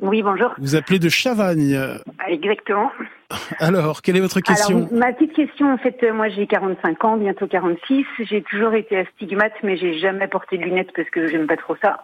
[0.00, 0.54] Oui, bonjour.
[0.58, 1.78] Vous appelez de Chavagne.
[2.26, 2.90] Exactement.
[3.60, 7.16] Alors, quelle est votre question Alors, Ma petite question, en fait, moi j'ai 45 ans,
[7.16, 8.04] bientôt 46.
[8.20, 11.76] J'ai toujours été astigmate, mais j'ai jamais porté de lunettes parce que j'aime pas trop
[11.80, 12.00] ça.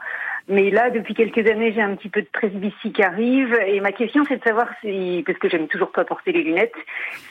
[0.48, 3.55] Mais là, depuis quelques années, j'ai un petit peu de presbytie qui arrive.
[3.66, 6.74] Et ma question, c'est de savoir si, parce que j'aime toujours pas porter les lunettes,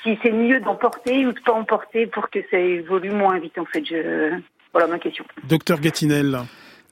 [0.03, 3.39] si c'est mieux d'en porter ou de pas en porter pour que ça évolue moins
[3.39, 3.83] vite, en fait.
[3.85, 4.39] Je...
[4.71, 5.25] Voilà ma question.
[5.45, 6.39] Docteur Gatinel.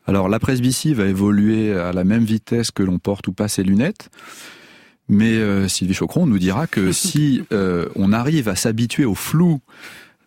[0.08, 3.64] Alors la presbytie va évoluer à la même vitesse que l'on porte ou pas ses
[3.64, 4.10] lunettes.
[5.10, 9.60] Mais euh, Sylvie Chocron nous dira que si euh, on arrive à s'habituer au flou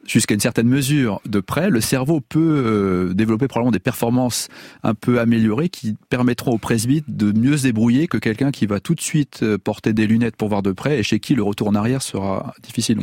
[0.07, 4.49] jusqu'à une certaine mesure de près, le cerveau peut euh, développer probablement des performances
[4.83, 8.81] un peu améliorées qui permettront au presbyte de mieux se débrouiller que quelqu'un qui va
[8.81, 11.69] tout de suite porter des lunettes pour voir de près et chez qui le retour
[11.69, 12.99] en arrière sera difficile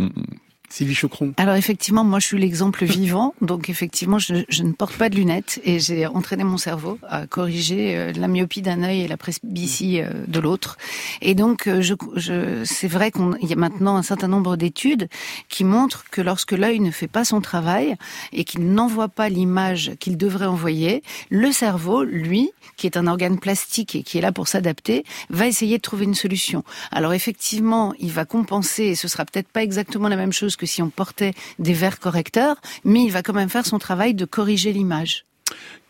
[0.69, 1.33] Sylvie Chocron.
[1.37, 5.15] Alors effectivement, moi je suis l'exemple vivant, donc effectivement je, je, ne porte pas de
[5.15, 9.17] lunettes et j'ai entraîné mon cerveau à corriger euh, la myopie d'un œil et la
[9.17, 10.77] presbytie euh, de l'autre.
[11.21, 15.07] Et donc euh, je, je, c'est vrai qu'il y a maintenant un certain nombre d'études
[15.49, 17.95] qui montrent que lorsque l'œil ne fait pas son travail
[18.33, 23.39] et qu'il n'envoie pas l'image qu'il devrait envoyer, le cerveau, lui, qui est un organe
[23.39, 26.63] plastique et qui est là pour s'adapter, va essayer de trouver une solution.
[26.91, 30.65] Alors effectivement, il va compenser et ce sera peut-être pas exactement la même chose que
[30.65, 34.25] si on portait des verres correcteurs, mais il va quand même faire son travail de
[34.25, 35.25] corriger l'image.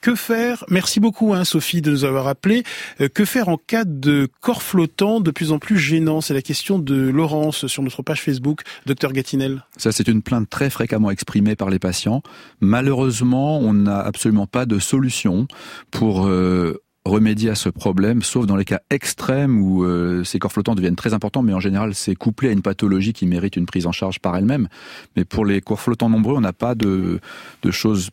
[0.02, 0.64] Que faire?
[0.70, 2.64] Merci beaucoup, hein, Sophie, de nous avoir appelé.
[3.02, 6.22] Euh, que faire en cas de corps flottant de plus en plus gênant?
[6.22, 9.66] C'est la question de Laurence sur notre page Facebook, docteur Gatinel.
[9.76, 12.22] Ça, c'est une plainte très fréquemment exprimée par les patients.
[12.62, 15.48] Malheureusement, on n'a absolument pas de solution
[15.90, 20.52] pour euh, remédier à ce problème, sauf dans les cas extrêmes où euh, ces corps
[20.52, 23.66] flottants deviennent très importants, mais en général c'est couplé à une pathologie qui mérite une
[23.66, 24.68] prise en charge par elle-même.
[25.16, 27.20] Mais pour les corps flottants nombreux, on n'a pas de,
[27.62, 28.10] de choses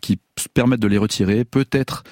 [0.00, 0.18] qui
[0.52, 1.44] permettent de les retirer.
[1.44, 2.04] Peut-être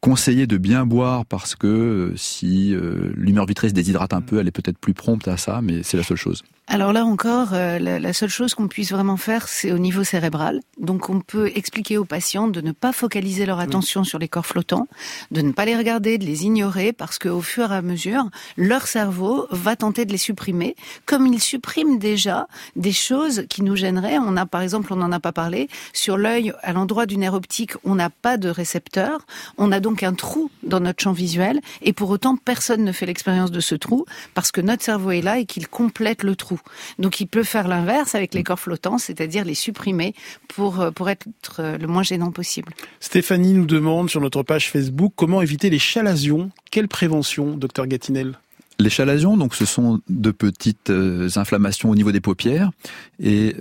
[0.00, 4.38] conseiller de bien boire parce que euh, si euh, l'humeur vitrée se déshydrate un peu,
[4.38, 6.42] elle est peut-être plus prompte à ça, mais c'est la seule chose.
[6.68, 10.60] Alors là encore, euh, la, seule chose qu'on puisse vraiment faire, c'est au niveau cérébral.
[10.78, 14.46] Donc on peut expliquer aux patients de ne pas focaliser leur attention sur les corps
[14.46, 14.88] flottants,
[15.30, 18.88] de ne pas les regarder, de les ignorer, parce qu'au fur et à mesure, leur
[18.88, 20.74] cerveau va tenter de les supprimer,
[21.06, 24.18] comme il supprime déjà des choses qui nous gêneraient.
[24.18, 27.34] On a par exemple, on n'en a pas parlé, sur l'œil, à l'endroit du nerf
[27.34, 29.24] optique, on n'a pas de récepteur,
[29.56, 33.06] on a donc un trou dans notre champ visuel, et pour autant personne ne fait
[33.06, 36.55] l'expérience de ce trou, parce que notre cerveau est là et qu'il complète le trou.
[36.98, 40.14] Donc il peut faire l'inverse avec les corps flottants, c'est-à-dire les supprimer
[40.48, 41.26] pour, euh, pour être
[41.58, 42.72] euh, le moins gênant possible.
[43.00, 46.50] Stéphanie nous demande sur notre page Facebook comment éviter les chalazions.
[46.70, 48.38] Quelle prévention, docteur Gatinel?
[48.78, 52.70] Les chalazions, donc, ce sont de petites euh, inflammations au niveau des paupières
[53.18, 53.56] et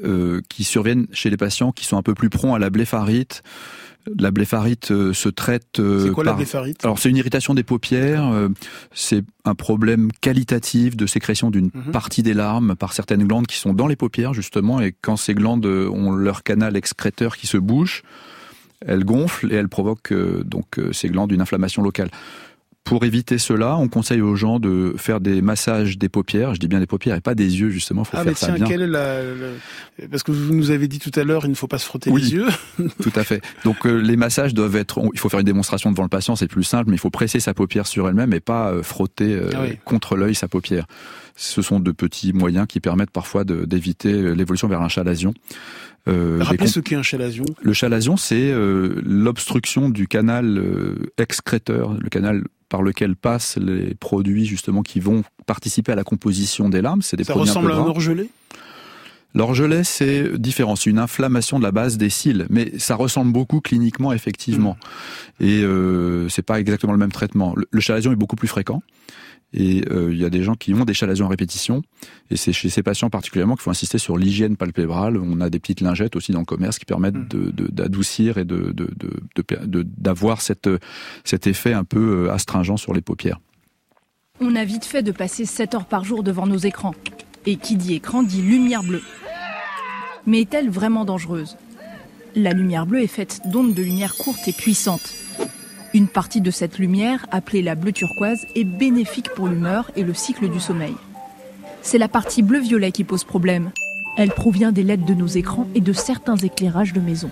[0.50, 3.42] qui surviennent chez les patients qui sont un peu plus prompts à la blépharite,
[4.18, 5.80] la blépharite euh, se traite.
[5.80, 6.84] Euh, c'est quoi la blépharite?
[6.84, 8.28] Alors c'est une irritation des paupières.
[8.28, 8.50] Euh,
[8.94, 11.92] c'est un problème qualitatif de sécrétion d'une mhm.
[11.92, 14.82] partie des larmes par certaines glandes qui sont dans les paupières justement.
[14.82, 18.04] Et quand ces glandes ont leur canal excréteur qui se bouche,
[18.86, 20.14] elles gonflent et elles provoquent
[20.44, 22.10] donc ces glandes une inflammation locale.
[22.86, 26.54] Pour éviter cela, on conseille aux gens de faire des massages des paupières.
[26.54, 28.04] Je dis bien des paupières et pas des yeux, justement.
[28.04, 29.22] Faut ah, faire mais ça tiens, quelle est la,
[30.12, 32.12] Parce que vous nous avez dit tout à l'heure, il ne faut pas se frotter
[32.12, 32.46] les yeux.
[33.02, 33.42] tout à fait.
[33.64, 35.02] Donc euh, les massages doivent être.
[35.16, 37.40] Il faut faire une démonstration devant le patient, c'est plus simple, mais il faut presser
[37.40, 40.86] sa paupière sur elle-même et pas euh, frotter euh, ah contre l'œil sa paupière.
[41.36, 45.34] Ce sont de petits moyens qui permettent parfois d'éviter l'évolution vers un chalazion.
[46.08, 47.46] Euh, Rappelez ce qu'est un chalazion.
[47.64, 48.54] Le chalazion, c'est
[49.04, 50.64] l'obstruction du canal
[51.18, 56.70] excréteur, le canal par lequel passent les produits justement qui vont participer à la composition
[56.70, 57.02] des larmes.
[57.02, 58.30] C'est des Ça ressemble à un orgelet?
[59.34, 60.78] L'orgelet, c'est différent.
[60.78, 64.78] C'est une inflammation de la base des cils, mais ça ressemble beaucoup cliniquement, effectivement.
[65.40, 65.44] Hmm.
[65.44, 67.54] Et euh, c'est pas exactement le même traitement.
[67.56, 68.82] Le, le chalazion est beaucoup plus fréquent.
[69.58, 71.82] Et euh, il y a des gens qui ont des chalazions à répétition.
[72.30, 75.18] Et c'est chez ces patients particulièrement qu'il faut insister sur l'hygiène palpébrale.
[75.18, 77.52] On a des petites lingettes aussi dans le commerce qui permettent hmm.
[77.72, 78.76] d'adoucir et de,
[79.98, 80.70] d'avoir cette,
[81.24, 83.40] cet effet un peu euh, astringent sur les paupières.
[84.42, 86.94] On a vite fait de passer 7 heures par jour devant nos écrans.
[87.46, 89.04] Et qui dit écran dit lumière bleue.
[90.26, 91.56] Mais est-elle vraiment dangereuse?
[92.36, 95.16] La lumière bleue est faite d'ondes de lumière courtes et puissantes.
[95.96, 100.14] Une partie de cette lumière, appelée la bleu turquoise, est bénéfique pour l'humeur et le
[100.14, 100.94] cycle du sommeil.
[101.84, 103.72] C'est la partie bleu-violet qui pose problème.
[104.18, 107.30] Elle provient des LED de nos écrans et de certains éclairages de maison.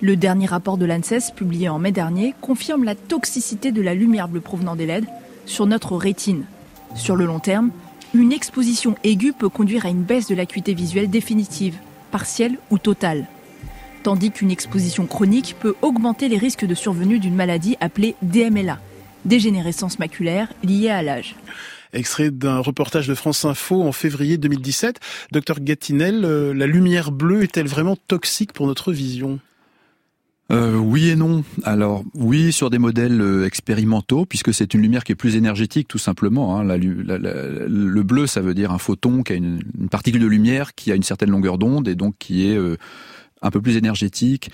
[0.00, 4.26] Le dernier rapport de l'ANSES, publié en mai dernier, confirme la toxicité de la lumière
[4.26, 5.06] bleue provenant des LED
[5.46, 6.46] sur notre rétine.
[6.96, 7.70] Sur le long terme,
[8.12, 11.76] une exposition aiguë peut conduire à une baisse de l'acuité visuelle définitive,
[12.10, 13.28] partielle ou totale
[14.02, 18.78] tandis qu'une exposition chronique peut augmenter les risques de survenue d'une maladie appelée DMLA,
[19.24, 21.36] dégénérescence maculaire liée à l'âge.
[21.92, 24.98] Extrait d'un reportage de France Info en février 2017.
[25.30, 29.38] Docteur Gatinel, euh, la lumière bleue est-elle vraiment toxique pour notre vision?
[30.50, 31.44] Euh, oui et non.
[31.64, 35.86] Alors oui sur des modèles euh, expérimentaux puisque c'est une lumière qui est plus énergétique
[35.86, 36.58] tout simplement.
[36.58, 36.64] Hein.
[36.64, 40.94] le bleu ça veut dire un photon qui a une, particule de lumière qui a
[40.94, 42.58] une certaine longueur d'onde et donc qui est
[43.42, 44.50] un peu plus énergétique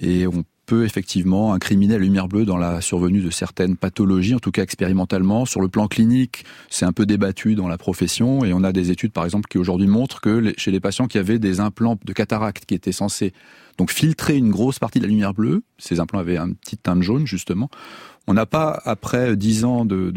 [0.00, 4.38] et on peut effectivement incriminer la lumière bleue dans la survenue de certaines pathologies, en
[4.38, 5.44] tout cas expérimentalement.
[5.44, 8.90] Sur le plan clinique, c'est un peu débattu dans la profession et on a des
[8.90, 12.12] études par exemple qui aujourd'hui montrent que chez les patients qui avaient des implants de
[12.12, 13.32] cataracte qui étaient censés
[13.76, 17.00] donc filtrer une grosse partie de la lumière bleue, ces implants avaient un petit teint
[17.02, 17.68] jaune justement,
[18.26, 20.12] on n'a pas, après dix ans de,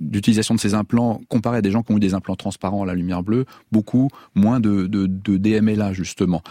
[0.00, 2.86] d'utilisation de ces implants comparé à des gens qui ont eu des implants transparents à
[2.86, 6.42] la lumière bleue, beaucoup moins de DMLA justement.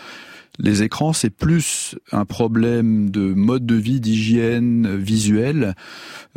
[0.59, 5.75] Les écrans, c'est plus un problème de mode de vie, d'hygiène visuelle.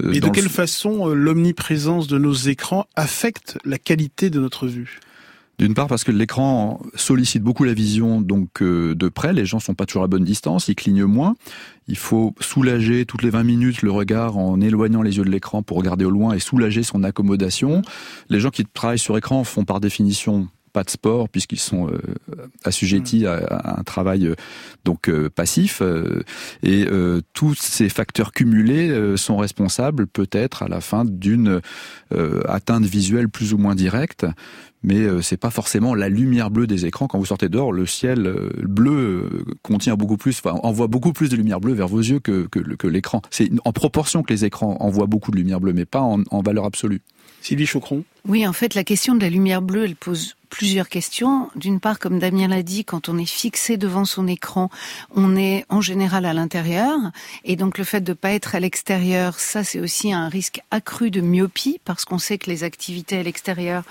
[0.03, 4.67] Euh, Et de quelle façon euh, l'omniprésence de nos écrans affecte la qualité de notre
[4.67, 5.01] vue?
[5.59, 9.61] D'une part parce que l'écran sollicite beaucoup la vision donc euh, de près, les gens
[9.61, 11.37] sont pas toujours à bonne distance, ils clignent moins.
[11.87, 15.63] Il faut soulager toutes les 20 minutes le regard en éloignant les yeux de l'écran
[15.63, 17.83] pour regarder au loin et soulager son accommodation.
[18.31, 21.99] Les gens qui travaillent sur écran font par définition pas de sport puisqu'ils sont euh,
[22.65, 24.35] assujettis à, un travail euh,
[24.85, 25.83] donc euh, passif
[26.63, 26.87] et
[27.35, 31.61] tous ces facteurs cumulés sont responsables peut-être à la fin d'une
[32.49, 34.27] atteinte visuelle plus ou moins directe
[34.83, 37.07] mais c'est pas forcément la lumière bleue des écrans.
[37.07, 41.37] Quand vous sortez dehors le ciel bleu contient beaucoup plus enfin envoie beaucoup plus de
[41.37, 43.23] lumière bleue vers vos yeux que que, que l'écran.
[43.31, 46.43] C'est en proportion que les écrans envoient beaucoup de lumière bleue mais pas en, en
[46.43, 47.03] valeur absolue.
[47.43, 51.49] Sylvie Chocron Oui, en fait, la question de la lumière bleue, elle pose plusieurs questions.
[51.55, 54.69] D'une part, comme Damien l'a dit, quand on est fixé devant son écran,
[55.15, 56.99] on est en général à l'intérieur.
[57.45, 60.61] Et donc le fait de ne pas être à l'extérieur, ça c'est aussi un risque
[60.71, 63.85] accru de myopie, parce qu'on sait que les activités à l'extérieur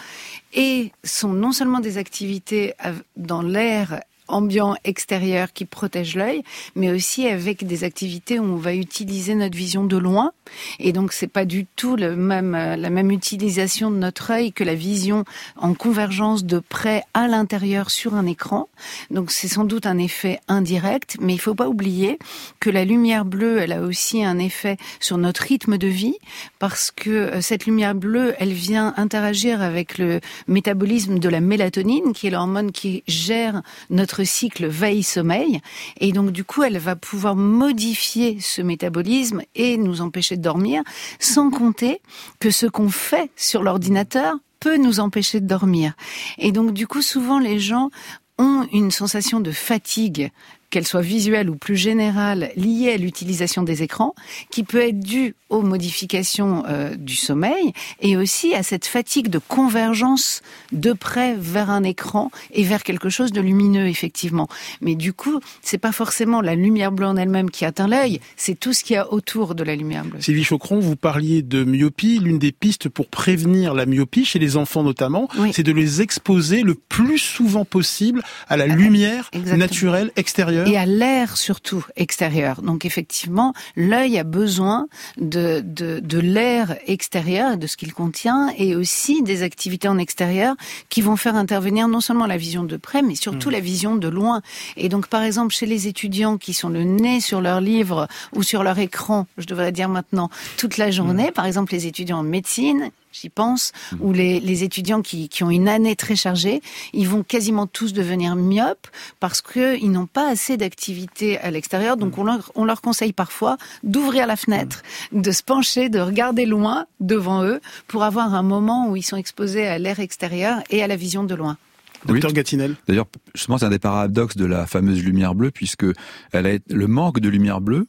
[0.53, 2.73] et sont non seulement des activités
[3.17, 6.43] dans l'air ambiant extérieur qui protège l'œil,
[6.75, 10.31] mais aussi avec des activités où on va utiliser notre vision de loin.
[10.79, 14.75] Et donc c'est pas du tout euh, la même utilisation de notre œil que la
[14.75, 15.25] vision
[15.57, 18.69] en convergence de près à l'intérieur sur un écran.
[19.11, 22.19] Donc c'est sans doute un effet indirect, mais il faut pas oublier
[22.59, 26.17] que la lumière bleue, elle a aussi un effet sur notre rythme de vie
[26.59, 32.13] parce que euh, cette lumière bleue, elle vient interagir avec le métabolisme de la mélatonine,
[32.13, 35.61] qui est l'hormone qui gère notre cycle veille-sommeil.
[35.99, 40.83] Et donc, du coup, elle va pouvoir modifier ce métabolisme et nous empêcher de dormir,
[41.19, 42.01] sans compter
[42.39, 45.93] que ce qu'on fait sur l'ordinateur peut nous empêcher de dormir.
[46.37, 47.89] Et donc, du coup, souvent, les gens
[48.37, 50.31] ont une sensation de fatigue
[50.69, 54.13] qu'elle soit visuelle ou plus générale, liée à l'utilisation des écrans,
[54.51, 59.39] qui peut être due aux modifications euh, du sommeil et aussi à cette fatigue de
[59.39, 64.47] convergence de près vers un écran et vers quelque chose de lumineux, effectivement.
[64.81, 68.59] Mais du coup, c'est pas forcément la lumière bleue en elle-même qui atteint l'œil, c'est
[68.59, 70.21] tout ce qu'il y a autour de la lumière bleue.
[70.21, 72.19] Sylvie Chocron, vous parliez de myopie.
[72.19, 76.61] L'une des pistes pour prévenir la myopie, chez les enfants notamment, c'est de les exposer
[76.61, 82.61] le plus souvent possible à la lumière naturelle extérieure et à l'air surtout extérieur.
[82.61, 88.75] Donc effectivement, l'œil a besoin de, de, de l'air extérieur, de ce qu'il contient, et
[88.75, 90.55] aussi des activités en extérieur
[90.89, 93.53] qui vont faire intervenir non seulement la vision de près, mais surtout mmh.
[93.53, 94.41] la vision de loin.
[94.77, 98.43] Et donc par exemple, chez les étudiants qui sont le nez sur leur livre ou
[98.43, 101.33] sur leur écran, je devrais dire maintenant, toute la journée, mmh.
[101.33, 103.95] par exemple les étudiants en médecine, j'y pense, mmh.
[104.01, 106.61] ou les, les étudiants qui, qui, ont une année très chargée,
[106.93, 108.87] ils vont quasiment tous devenir myopes
[109.19, 111.97] parce qu'ils n'ont pas assez d'activité à l'extérieur.
[111.97, 112.21] Donc mmh.
[112.21, 115.21] on leur, on leur conseille parfois d'ouvrir la fenêtre, mmh.
[115.21, 119.17] de se pencher, de regarder loin devant eux pour avoir un moment où ils sont
[119.17, 121.57] exposés à l'air extérieur et à la vision de loin.
[122.05, 122.75] Docteur Gatinel.
[122.87, 125.85] D'ailleurs, justement, c'est un des paradoxes de la fameuse lumière bleue, puisque
[126.31, 127.87] elle a, le manque de lumière bleue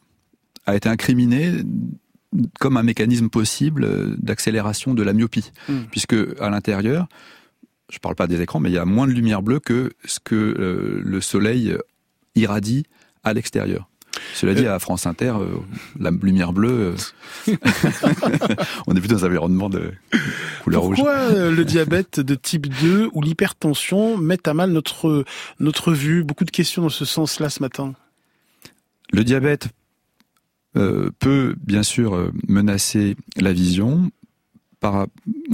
[0.65, 1.53] a été incriminé
[2.59, 5.81] comme un mécanisme possible euh, d'accélération de la myopie, hmm.
[5.91, 7.07] puisque à l'intérieur,
[7.89, 9.91] je ne parle pas des écrans, mais il y a moins de lumière bleue que
[10.05, 11.75] ce que euh, le soleil
[12.35, 12.85] irradie
[13.23, 13.87] à l'extérieur.
[14.33, 14.75] Cela dit, euh.
[14.75, 15.33] à France Inter,
[15.99, 16.95] la lumière bleue,
[18.87, 19.91] on est plutôt dans un environnement de
[20.63, 20.97] couleur rouge.
[20.97, 25.25] Pourquoi le diabète de type 2 ou l'hypertension mettent à mal notre,
[25.59, 26.23] notre vue?
[26.23, 27.93] Beaucoup de questions dans ce sens-là ce matin.
[29.11, 29.80] Le diabète euh,
[30.73, 34.11] peut bien sûr euh, menacer la vision.
[34.79, 35.07] Par,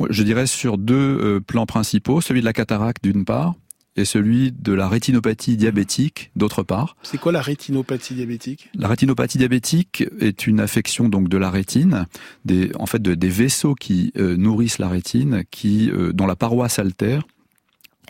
[0.10, 3.56] je dirais sur deux euh, plans principaux, celui de la cataracte d'une part,
[3.96, 6.96] et celui de la rétinopathie diabétique d'autre part.
[7.02, 8.70] C'est quoi la rétinopathie diabétique?
[8.76, 12.06] La rétinopathie diabétique est une affection donc de la rétine,
[12.46, 17.24] des, en fait de, des vaisseaux qui nourrissent la rétine, qui dont la paroi s'altère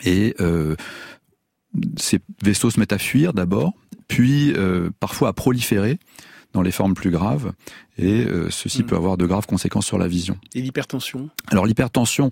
[0.04, 0.36] et
[1.96, 3.72] ces vaisseaux se mettent à fuir d'abord,
[4.10, 4.54] puis
[5.00, 6.00] parfois à proliférer
[6.58, 7.54] dans les formes plus graves,
[8.00, 8.86] et euh, ceci mm.
[8.88, 10.38] peut avoir de graves conséquences sur la vision.
[10.56, 11.30] Et l'hypertension?
[11.50, 12.30] Alors l'hypertension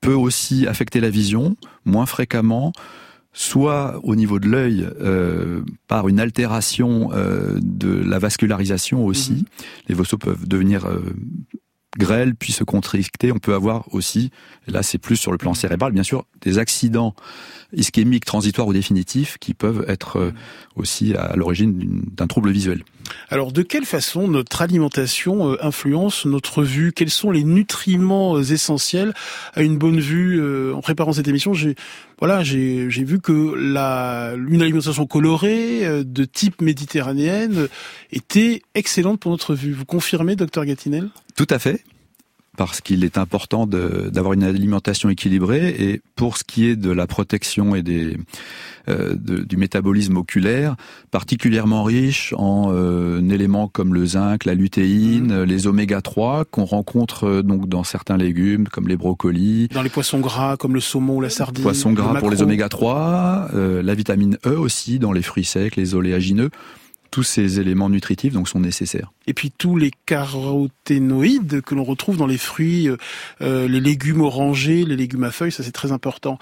[0.00, 2.72] peut aussi affecter la vision, moins fréquemment,
[3.32, 9.32] soit au niveau de l'œil euh, par une altération euh, de la vascularisation aussi.
[9.32, 9.88] Mm-hmm.
[9.88, 10.88] Les vaisseaux peuvent devenir
[11.98, 13.32] grêles puis se contricter.
[13.32, 14.30] On peut avoir aussi,
[14.68, 15.56] et là c'est plus sur le plan mm.
[15.56, 17.16] cérébral, bien sûr, des accidents
[17.72, 20.32] ischémiques transitoires ou définitifs qui peuvent être
[20.76, 22.84] aussi à l'origine d'un trouble visuel.
[23.28, 26.92] Alors, de quelle façon notre alimentation euh, influence notre vue?
[26.92, 29.14] Quels sont les nutriments euh, essentiels
[29.54, 30.40] à une bonne vue?
[30.40, 31.74] Euh, En préparant cette émission, j'ai
[32.18, 37.68] voilà, j'ai vu que la une alimentation colorée de type méditerranéenne
[38.10, 39.72] était excellente pour notre vue.
[39.72, 41.10] Vous confirmez, docteur Gatinel?
[41.36, 41.84] Tout à fait
[42.56, 45.68] parce qu'il est important d'avoir une alimentation équilibrée.
[45.78, 48.16] Et pour ce qui est de la protection et des,
[48.88, 50.76] euh, du métabolisme oculaire,
[51.10, 55.42] particulièrement riche en euh, éléments comme le zinc, la lutéine, mmh.
[55.42, 59.90] les oméga 3 qu'on rencontre euh, donc dans certains légumes comme les brocolis, dans les
[59.90, 63.94] poissons gras comme le saumon ou la sardine, poissons gras pour les oméga 3, la
[63.94, 66.50] vitamine E aussi dans les fruits secs, les oléagineux
[67.10, 69.10] tous ces éléments nutritifs donc sont nécessaires.
[69.28, 72.96] Et puis tous les caroténoïdes que l'on retrouve dans les fruits, euh,
[73.42, 76.38] euh, les légumes orangés, les légumes à feuilles, ça c'est très important.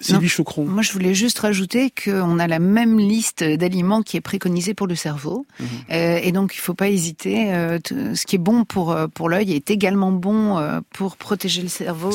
[0.00, 0.64] Sylvie Chocron.
[0.64, 4.86] Moi je voulais juste rajouter qu'on a la même liste d'aliments qui est préconisée pour
[4.86, 5.46] le cerveau.
[5.60, 5.66] Mhm.
[5.90, 7.52] Euh, et donc il ne faut pas hésiter.
[7.84, 10.58] ce qui est bon pour, pour l'œil est également bon
[10.90, 12.12] pour protéger le cerveau.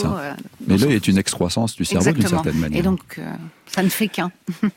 [0.65, 2.80] Mais l'œil est une excroissance du cerveau d'une certaine manière.
[2.80, 3.19] Et donc
[3.67, 4.32] ça ne fait qu'un.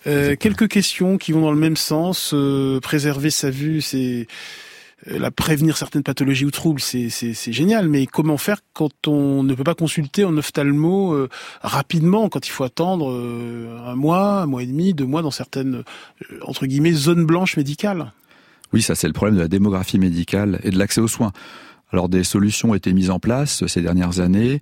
[0.04, 2.34] quelques questions qui vont dans le même sens.
[2.82, 4.24] préserver sa vue, c'est euh,
[5.06, 9.64] la prévenir certaines pathologies ou troubles, c'est génial, mais comment faire quand on ne peut
[9.64, 11.28] pas consulter en ophtalmo euh,
[11.62, 15.30] rapidement, quand il faut attendre euh, un mois, un mois et demi, deux mois dans
[15.30, 15.84] certaines,
[16.42, 18.12] entre guillemets, zones blanches médicales?
[18.72, 21.32] Oui, ça c'est le problème de la démographie médicale et de l'accès aux soins.
[21.92, 24.60] Alors des solutions ont été mises en place ces dernières années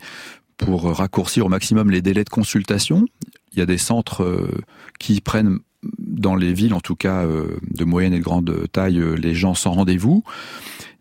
[0.56, 3.06] pour raccourcir au maximum les délais de consultation.
[3.52, 4.48] Il y a des centres
[4.98, 8.98] qui prennent dans les villes, en tout cas euh, de moyenne et de grande taille,
[8.98, 10.24] euh, les gens sans rendez-vous.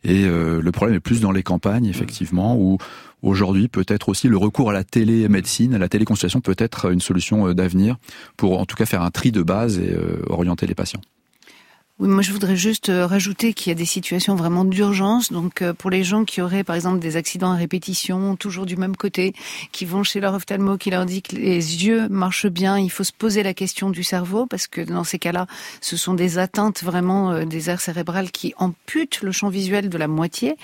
[0.03, 2.77] Et euh, le problème est plus dans les campagnes, effectivement, où
[3.23, 7.51] aujourd'hui peut-être aussi le recours à la télémédecine, à la téléconsultation peut être une solution
[7.53, 7.97] d'avenir
[8.37, 11.01] pour en tout cas faire un tri de base et orienter les patients.
[11.99, 15.31] Oui, moi je voudrais juste euh, rajouter qu'il y a des situations vraiment d'urgence.
[15.31, 18.77] Donc euh, pour les gens qui auraient par exemple des accidents à répétition, toujours du
[18.77, 19.33] même côté,
[19.71, 23.03] qui vont chez leur ophtalmo, qui leur dit que les yeux marchent bien, il faut
[23.03, 25.47] se poser la question du cerveau parce que dans ces cas-là,
[25.81, 29.97] ce sont des atteintes vraiment euh, des aires cérébrales qui amputent le champ visuel de
[29.97, 30.55] la moitié.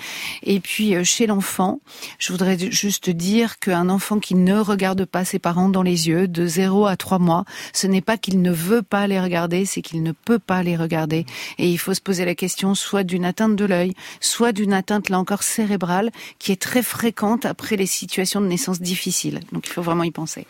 [0.43, 1.79] Et puis chez l'enfant,
[2.19, 6.27] je voudrais juste dire qu'un enfant qui ne regarde pas ses parents dans les yeux
[6.27, 7.43] de 0 à 3 mois,
[7.73, 10.77] ce n'est pas qu'il ne veut pas les regarder, c'est qu'il ne peut pas les
[10.77, 11.22] regarder.
[11.57, 15.09] Et il faut se poser la question soit d'une atteinte de l'œil, soit d'une atteinte,
[15.09, 19.39] là encore, cérébrale, qui est très fréquente après les situations de naissance difficiles.
[19.51, 20.45] Donc il faut vraiment y penser.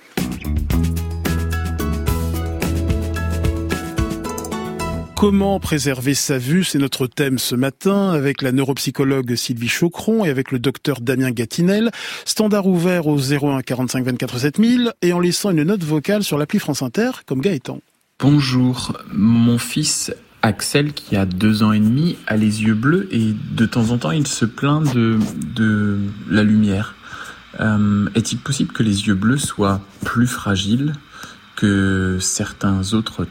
[5.24, 10.30] Comment préserver sa vue C'est notre thème ce matin avec la neuropsychologue Sylvie Chocron et
[10.30, 11.92] avec le docteur Damien Gatinel.
[12.26, 16.60] Standard ouvert au 01 45 24 7000 et en laissant une note vocale sur l'appli
[16.60, 17.80] France Inter comme Gaëtan.
[18.20, 20.12] Bonjour, mon fils
[20.46, 23.98] Axel, qui a deux ans et demi, a les yeux bleus et de temps en
[23.98, 25.18] temps il se plaint de,
[25.56, 25.98] de
[26.30, 26.96] la lumière.
[27.62, 30.94] Euh, est-il possible que les yeux bleus soient plus fragiles
[31.56, 33.26] que certains autres,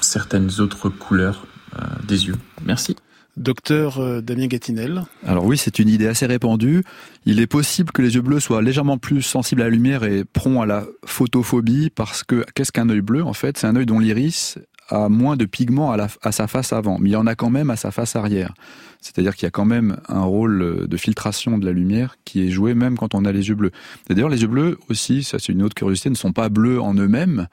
[0.00, 2.36] certaines autres couleurs euh, des yeux?
[2.64, 2.96] Merci.
[3.36, 5.02] Docteur euh, Damien Gatinel.
[5.26, 6.82] Alors oui, c'est une idée assez répandue.
[7.26, 10.24] Il est possible que les yeux bleus soient légèrement plus sensibles à la lumière et
[10.24, 13.56] prompts à la photophobie parce que qu'est-ce qu'un œil bleu en fait?
[13.56, 17.12] C'est un œil dont l'iris a moins de pigments à, sa face avant, mais il
[17.12, 18.54] y en a quand même à sa face arrière.
[19.00, 22.50] C'est-à-dire qu'il y a quand même un rôle de filtration de la lumière qui est
[22.50, 23.72] joué même quand on a les yeux bleus.
[24.08, 26.94] D'ailleurs, les yeux bleus aussi, ça c'est une autre curiosité, ne sont pas bleus en
[26.94, 27.48] eux-mêmes.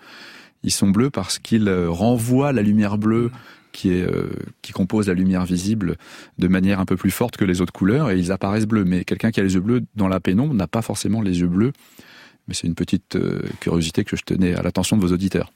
[0.63, 3.31] Ils sont bleus parce qu'ils euh, renvoient la lumière bleue
[3.71, 4.29] qui est euh,
[4.61, 5.95] qui compose la lumière visible
[6.37, 8.85] de manière un peu plus forte que les autres couleurs et ils apparaissent bleus.
[8.85, 11.47] Mais quelqu'un qui a les yeux bleus dans la pénombre n'a pas forcément les yeux
[11.47, 11.71] bleus.
[12.47, 15.51] Mais c'est une petite euh, curiosité que je tenais à l'attention de vos auditeurs.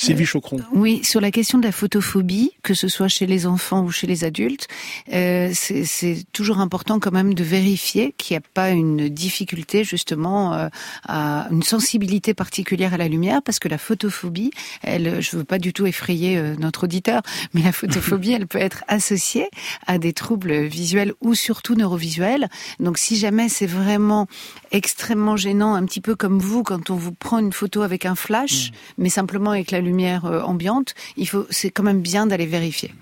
[0.00, 0.58] Sylvie Chocron.
[0.58, 3.90] Euh, oui, sur la question de la photophobie, que ce soit chez les enfants ou
[3.90, 4.66] chez les adultes,
[5.12, 10.54] euh, c'est toujours important quand même de vérifier qu'il n'y a pas une difficulté justement
[10.54, 10.68] euh,
[11.06, 15.58] à une sensibilité particulière à la lumière, parce que la photophobie, elle, je veux pas
[15.58, 17.20] du tout effrayer notre auditeur,
[17.54, 19.48] mais la photophobie, elle peut être associée
[19.86, 22.48] à des troubles visuels ou surtout neurovisuels.
[22.78, 24.26] Donc si jamais c'est vraiment
[24.72, 28.14] extrêmement gênant, un petit peu comme vous quand on vous prend une photo avec un
[28.14, 28.74] flash, mmh.
[28.98, 32.92] mais simplement avec la lumière euh, ambiante, il faut, c'est quand même bien d'aller vérifier.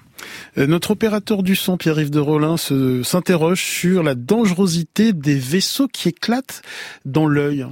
[0.56, 6.08] Euh, notre opérateur du son, Pierre-Yves de Rollin, s'interroge sur la dangerosité des vaisseaux qui
[6.08, 6.62] éclatent
[7.04, 7.66] dans l'œil.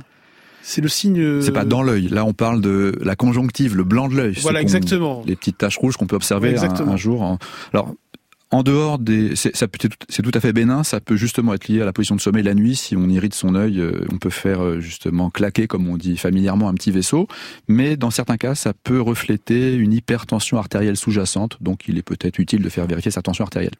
[0.62, 1.20] C'est le signe.
[1.20, 2.08] Euh, c'est pas dans l'œil.
[2.08, 4.34] Là, on parle de la conjonctive, le blanc de l'œil.
[4.40, 5.22] Voilà, exactement.
[5.24, 7.38] Les petites taches rouges qu'on peut observer un, jour.
[7.72, 7.94] Alors,
[8.52, 10.84] En dehors des, c'est tout à fait bénin.
[10.84, 12.76] Ça peut justement être lié à la position de sommeil la nuit.
[12.76, 16.16] Si on irrite son œil, euh, on peut faire euh, justement claquer, comme on dit
[16.16, 17.26] familièrement, un petit vaisseau.
[17.66, 21.56] Mais dans certains cas, ça peut refléter une hypertension artérielle sous-jacente.
[21.60, 23.74] Donc, il est peut-être utile de faire vérifier sa tension artérielle.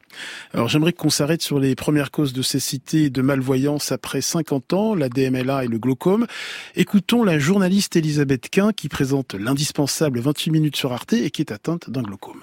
[0.53, 4.73] Alors, j'aimerais qu'on s'arrête sur les premières causes de cécité et de malvoyance après 50
[4.73, 6.27] ans, la DMLA et le glaucome.
[6.75, 11.53] Écoutons la journaliste Elisabeth Quint qui présente l'indispensable 28 minutes sur Arte et qui est
[11.53, 12.41] atteinte d'un glaucome.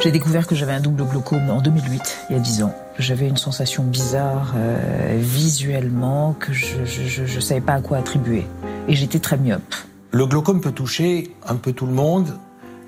[0.00, 2.74] J'ai découvert que j'avais un double glaucome en 2008, il y a 10 ans.
[3.00, 8.46] J'avais une sensation bizarre euh, visuellement que je ne savais pas à quoi attribuer.
[8.86, 9.74] Et j'étais très myope.
[10.12, 12.38] Le glaucome peut toucher un peu tout le monde.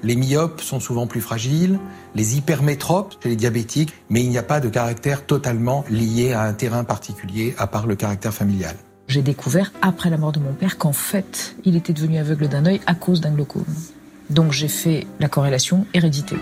[0.04, 1.80] Les myopes sont souvent plus fragiles,
[2.14, 6.42] les hypermétropes chez les diabétiques, mais il n'y a pas de caractère totalement lié à
[6.42, 8.76] un terrain particulier à part le caractère familial.
[9.08, 12.66] J'ai découvert après la mort de mon père qu'en fait, il était devenu aveugle d'un
[12.66, 13.64] œil à cause d'un glaucome.
[14.30, 16.36] Donc j'ai fait la corrélation hérédité.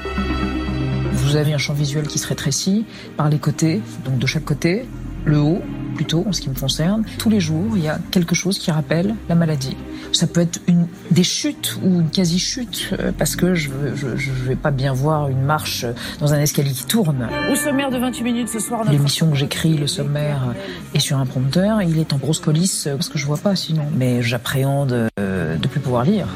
[1.13, 2.87] Vous avez un champ visuel qui se rétrécit
[3.17, 4.87] par les côtés, donc de chaque côté,
[5.25, 5.63] le haut
[5.95, 7.05] plutôt en ce qui me concerne.
[7.19, 9.77] Tous les jours, il y a quelque chose qui rappelle la maladie.
[10.13, 14.57] Ça peut être une, des chutes ou une quasi-chute, euh, parce que je ne vais
[14.57, 15.85] pas bien voir une marche
[16.21, 17.29] dans un escalier qui tourne.
[17.51, 18.85] Au sommaire de 28 minutes ce soir.
[18.91, 20.55] L'émission que j'écris, le sommaire,
[20.95, 21.83] est sur un prompteur.
[21.83, 23.87] Il est en grosse colisse parce que je vois pas sinon.
[23.97, 26.29] Mais j'appréhende euh, de plus pouvoir lire.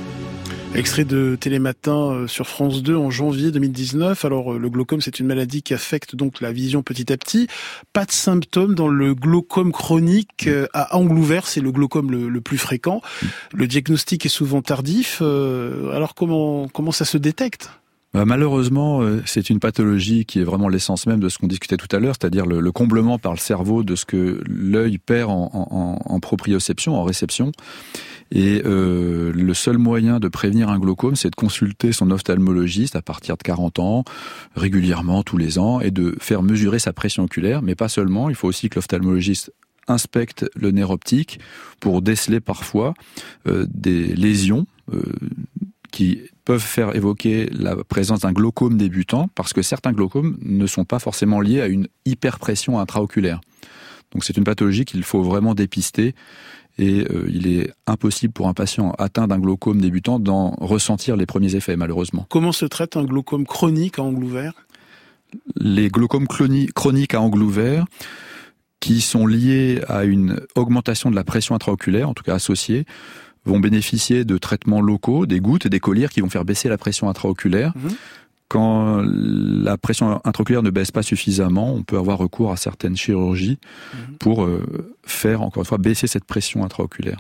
[0.75, 4.25] Extrait de Télématin euh, sur France 2 en janvier 2019.
[4.25, 7.47] Alors euh, le glaucome, c'est une maladie qui affecte donc la vision petit à petit.
[7.93, 12.41] Pas de symptômes dans le glaucome chronique euh, à angle ouvert, c'est le glaucome le,
[12.41, 13.03] plus fréquent.
[13.53, 15.20] Le diagnostic est souvent tardif.
[15.20, 17.70] Alors comment comment ça se détecte?
[18.14, 21.95] Bah, malheureusement, c'est une pathologie qui est vraiment l'essence même de ce qu'on discutait tout
[21.95, 25.99] à l'heure, c'est-à-dire le, comblement par le cerveau de ce que l'œil perd en, en,
[26.05, 27.53] en proprioception, en réception.
[28.35, 33.03] Et euh, le seul moyen de prévenir un glaucome, c'est de consulter son ophtalmologiste à
[33.03, 34.05] partir de 40 ans,
[34.57, 37.61] régulièrement tous les ans, et de faire mesurer sa pression oculaire.
[37.61, 39.53] Mais pas seulement, il faut aussi que l'ophtalmologiste
[39.87, 41.41] inspecte le nerf optique
[41.78, 42.95] pour déceler parfois
[43.47, 45.03] euh, des lésions euh,
[45.91, 50.87] qui peuvent faire évoquer la présence d'un glaucome débutant, parce que certains glaucomes ne sont
[50.87, 53.43] pas forcément liés à une hyperpression intraoculaire.
[54.12, 56.14] Donc c'est une pathologie qu'il faut vraiment dépister
[56.79, 61.27] et euh, il est impossible pour un patient atteint d'un glaucome débutant d'en ressentir les
[61.27, 62.27] premiers effets, malheureusement.
[62.31, 64.53] Comment se traite un glaucome chronique à angle ouvert?
[65.57, 67.87] Les glaucomes chroniques à angle ouvert,
[68.81, 72.85] qui sont liés à une augmentation de la pression intraoculaire, en tout cas associée,
[73.45, 76.79] vont bénéficier de traitements locaux, des gouttes et des collyres qui vont faire baisser la
[76.79, 77.73] pression intraoculaire.
[77.77, 77.91] Mhm.
[78.53, 83.59] Quand la pression intraoculaire ne baisse pas suffisamment, on peut avoir recours à certaines chirurgies
[83.94, 84.18] mhm.
[84.18, 87.16] pour euh, faire, encore une fois, baisser cette pression intraoculaire.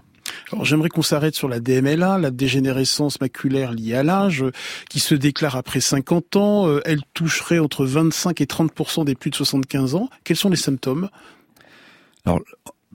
[0.52, 4.44] Alors j'aimerais qu'on s'arrête sur la DMLA, la dégénérescence maculaire liée à l'âge,
[4.90, 6.68] qui se déclare après 50 ans.
[6.68, 10.10] Euh, elle toucherait entre 25 et 30 des plus de 75 ans.
[10.24, 11.08] Quels sont les symptômes?
[12.26, 12.42] Alors,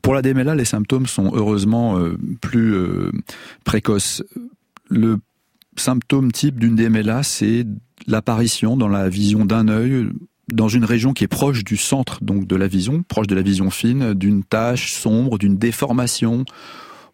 [0.04, 2.76] pour la DMLA, les symptômes sont heureusement euh, plus
[3.64, 4.24] précoces.
[4.92, 5.18] Le
[5.76, 7.66] symptôme type d'une DMLA, c'est
[8.06, 10.10] l'apparition dans la vision d'un œil
[10.52, 13.42] dans une région qui est proche du centre donc de la vision, proche de la
[13.42, 16.46] vision fine, d'une tache sombre, d'une déformation.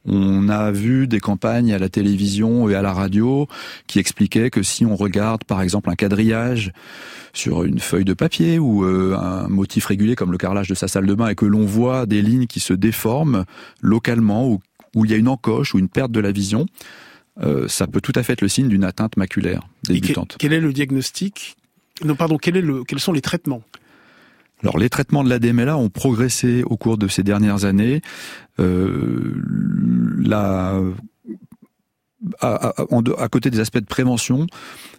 [0.06, 3.48] On a vu des campagnes à la télévision et à la radio
[3.88, 6.74] qui expliquaient que si on regarde par exemple un quadrillage
[7.32, 10.88] sur une feuille de papier ou euh, un motif régulier comme le carrelage de sa
[10.88, 13.46] salle de bain et que l'on voit des lignes qui se déforment
[13.82, 14.60] localement ou
[14.96, 16.68] où il y a une encoche ou une perte de la vision,
[17.42, 20.36] euh, ça peut tout à fait être le signe d'une atteinte maculaire débutante.
[20.38, 21.56] quel, est le diagnostic?
[22.04, 23.64] Non, pardon, quel est le, quels sont les traitements?
[24.62, 28.02] Alors les traitements de la DMLA ont progressé au cours de ces dernières années.
[28.60, 29.34] Euh,
[30.20, 30.80] la,
[32.40, 34.48] à, à, côté des aspects de prévention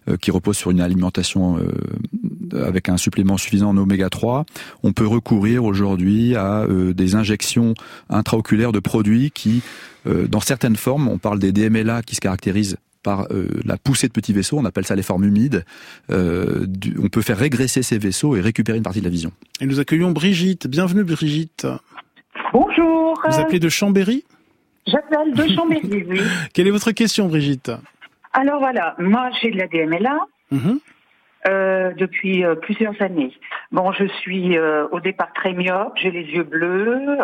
[0.07, 4.45] euh, qui reposent sur une alimentation euh, avec un supplément suffisant en oméga 3,
[4.83, 7.73] on peut recourir aujourd'hui à des injections
[8.09, 9.61] intraoculaires de produits qui
[10.07, 14.07] euh, dans certaines formes, on parle des DMLA qui se caractérisent par euh, la poussée
[14.07, 15.63] de petits vaisseaux, on appelle ça les formes humides.
[16.09, 16.65] Euh,
[17.01, 19.31] on peut faire régresser ces vaisseaux et récupérer une partie de la vision.
[19.61, 20.67] Et nous accueillons Brigitte.
[20.67, 21.67] Bienvenue Brigitte.
[22.51, 23.21] Bonjour.
[23.29, 24.23] Vous appelez de Chambéry?
[24.87, 26.21] J'appelle de Chambéry, oui.
[26.53, 27.71] Quelle est votre question Brigitte
[28.33, 30.17] Alors voilà, moi j'ai de la DMLA.
[30.51, 30.79] Mhm.
[31.97, 33.33] depuis plusieurs années.
[33.71, 37.17] Bon, je suis au départ très myope, j'ai les yeux bleus,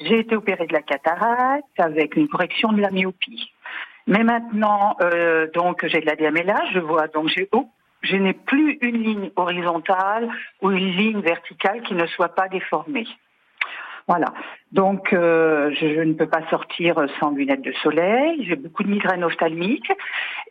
[0.00, 3.52] j'ai été opérée de la cataracte avec une correction de la myopie.
[4.06, 7.68] Mais maintenant, euh, donc j'ai de la DMLA, je vois donc j'ai oh,
[8.02, 10.28] je n'ai plus une ligne horizontale
[10.60, 13.06] ou une ligne verticale qui ne soit pas déformée.
[14.06, 14.34] Voilà.
[14.72, 18.44] Donc euh, je, ne peux pas sortir sans lunettes de soleil.
[18.46, 19.90] J'ai beaucoup de migraines ophtalmiques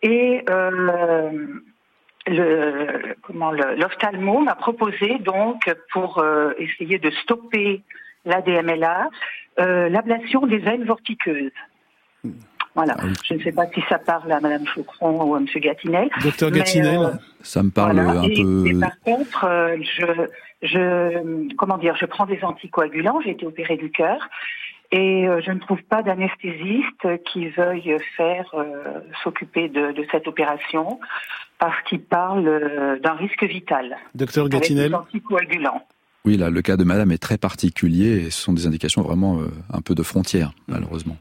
[0.01, 1.31] et euh,
[2.25, 7.83] le comment l'ophtalmo m'a proposé donc pour euh, essayer de stopper
[8.25, 9.09] l'ADMLA
[9.59, 11.51] euh, l'ablation des veines vortiqueuses.
[12.75, 12.95] Voilà.
[12.99, 16.09] Ah je ne sais pas si ça parle à Madame Chocron ou à Monsieur Gatinel.
[16.23, 17.11] Docteur Gatinel, euh,
[17.41, 18.67] ça me parle un peu.
[18.67, 20.05] Et par contre, euh, je,
[20.61, 23.21] je, comment dire, je prends des anticoagulants.
[23.23, 24.27] J'ai été opérée du cœur.
[24.91, 28.45] Et je ne trouve pas d'anesthésiste qui veuille faire
[29.23, 30.99] s'occuper de, de, cette opération
[31.57, 33.97] parce qu'il parle d'un risque vital.
[34.13, 34.95] Docteur Gatinel.
[36.25, 39.41] Oui, là, le cas de madame est très particulier et ce sont des indications vraiment
[39.41, 41.17] euh, un peu de frontière, malheureusement.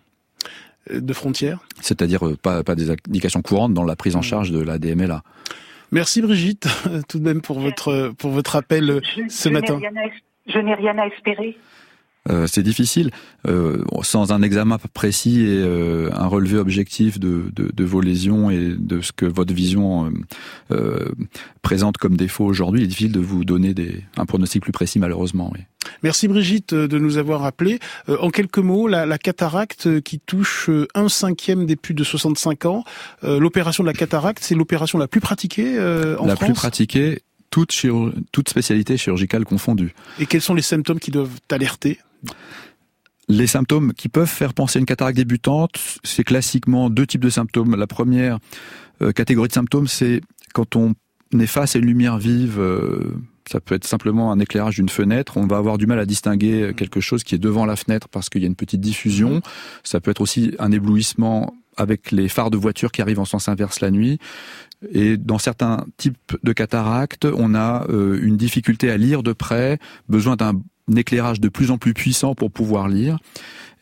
[0.90, 4.50] Euh, de frontière C'est-à-dire euh, pas, pas des indications courantes dans la prise en charge
[4.50, 5.22] de la DMLA.
[5.92, 6.66] Merci Brigitte,
[7.08, 9.78] tout de même pour votre, pour votre appel ce matin.
[10.46, 11.56] je n'ai rien à espérer.
[12.30, 13.10] Euh, c'est difficile
[13.48, 18.48] euh, sans un examen précis et euh, un relevé objectif de, de, de, vos lésions
[18.48, 20.12] et de ce que votre vision
[21.62, 22.82] présente comme défaut aujourd'hui.
[22.82, 25.50] Il est difficile de vous donner des, un pronostic plus précis, malheureusement.
[25.52, 25.60] Oui.
[26.04, 27.80] Merci Brigitte de nous avoir appelé.
[28.08, 32.84] en quelques mots, la, la, cataracte qui touche un cinquième des plus de 65 ans,
[33.22, 36.40] l'opération de la cataracte, c'est l'opération la plus pratiquée en la France?
[36.40, 37.86] La plus pratiquée, toute,
[38.32, 39.94] toute spécialité chirurgicale confondue.
[40.18, 41.98] Et quels sont les symptômes qui doivent alerter?
[43.28, 47.30] Les symptômes qui peuvent faire penser à une cataracte débutante, c'est classiquement deux types de
[47.30, 47.76] symptômes.
[47.76, 48.38] La première
[49.02, 50.22] euh, catégorie de symptômes, c'est
[50.54, 50.94] quand on
[51.38, 53.14] est face à une lumière vive, euh,
[53.50, 56.72] ça peut être simplement un éclairage d'une fenêtre, on va avoir du mal à distinguer
[56.74, 59.42] quelque chose qui est devant la fenêtre parce qu'il y a une petite diffusion.
[59.82, 63.48] Ça peut être aussi un éblouissement avec les phares de voiture qui arrivent en sens
[63.48, 64.18] inverse la nuit.
[64.92, 69.78] Et dans certains types de cataractes, on a euh, une difficulté à lire de près,
[70.08, 70.60] besoin d'un
[70.96, 73.18] éclairage de plus en plus puissant pour pouvoir lire.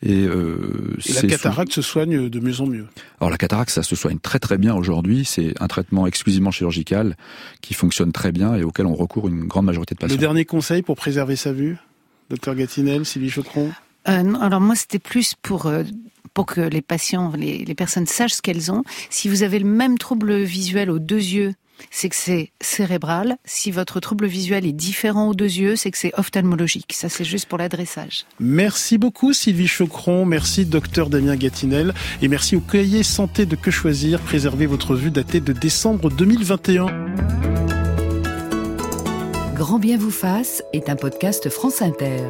[0.03, 2.87] Et, euh, la cataracte se soigne de mieux en mieux.
[3.19, 5.25] Alors la cataracte, ça se soigne très très bien aujourd'hui.
[5.25, 7.15] C'est un traitement exclusivement chirurgical
[7.61, 10.15] qui fonctionne très bien et auquel on recourt une grande majorité de patients.
[10.15, 11.77] Le dernier conseil pour préserver sa vue,
[12.31, 13.71] docteur Gatinel, Sylvie Chocron
[14.07, 15.83] euh, Alors moi, c'était plus pour euh,
[16.33, 18.83] pour que les patients, les, les personnes sachent ce qu'elles ont.
[19.09, 21.53] Si vous avez le même trouble visuel aux deux yeux
[21.89, 23.37] c'est que c'est cérébral.
[23.45, 26.93] Si votre trouble visuel est différent aux deux yeux, c'est que c'est ophtalmologique.
[26.93, 28.25] Ça, c'est juste pour l'adressage.
[28.39, 30.25] Merci beaucoup, Sylvie Chocron.
[30.25, 31.93] Merci, docteur Damien Gatinel.
[32.21, 34.19] Et merci au cahier santé de Que Choisir.
[34.19, 36.87] Préservez votre vue datée de décembre 2021.
[39.55, 42.23] Grand bien vous fasse est un podcast France Inter.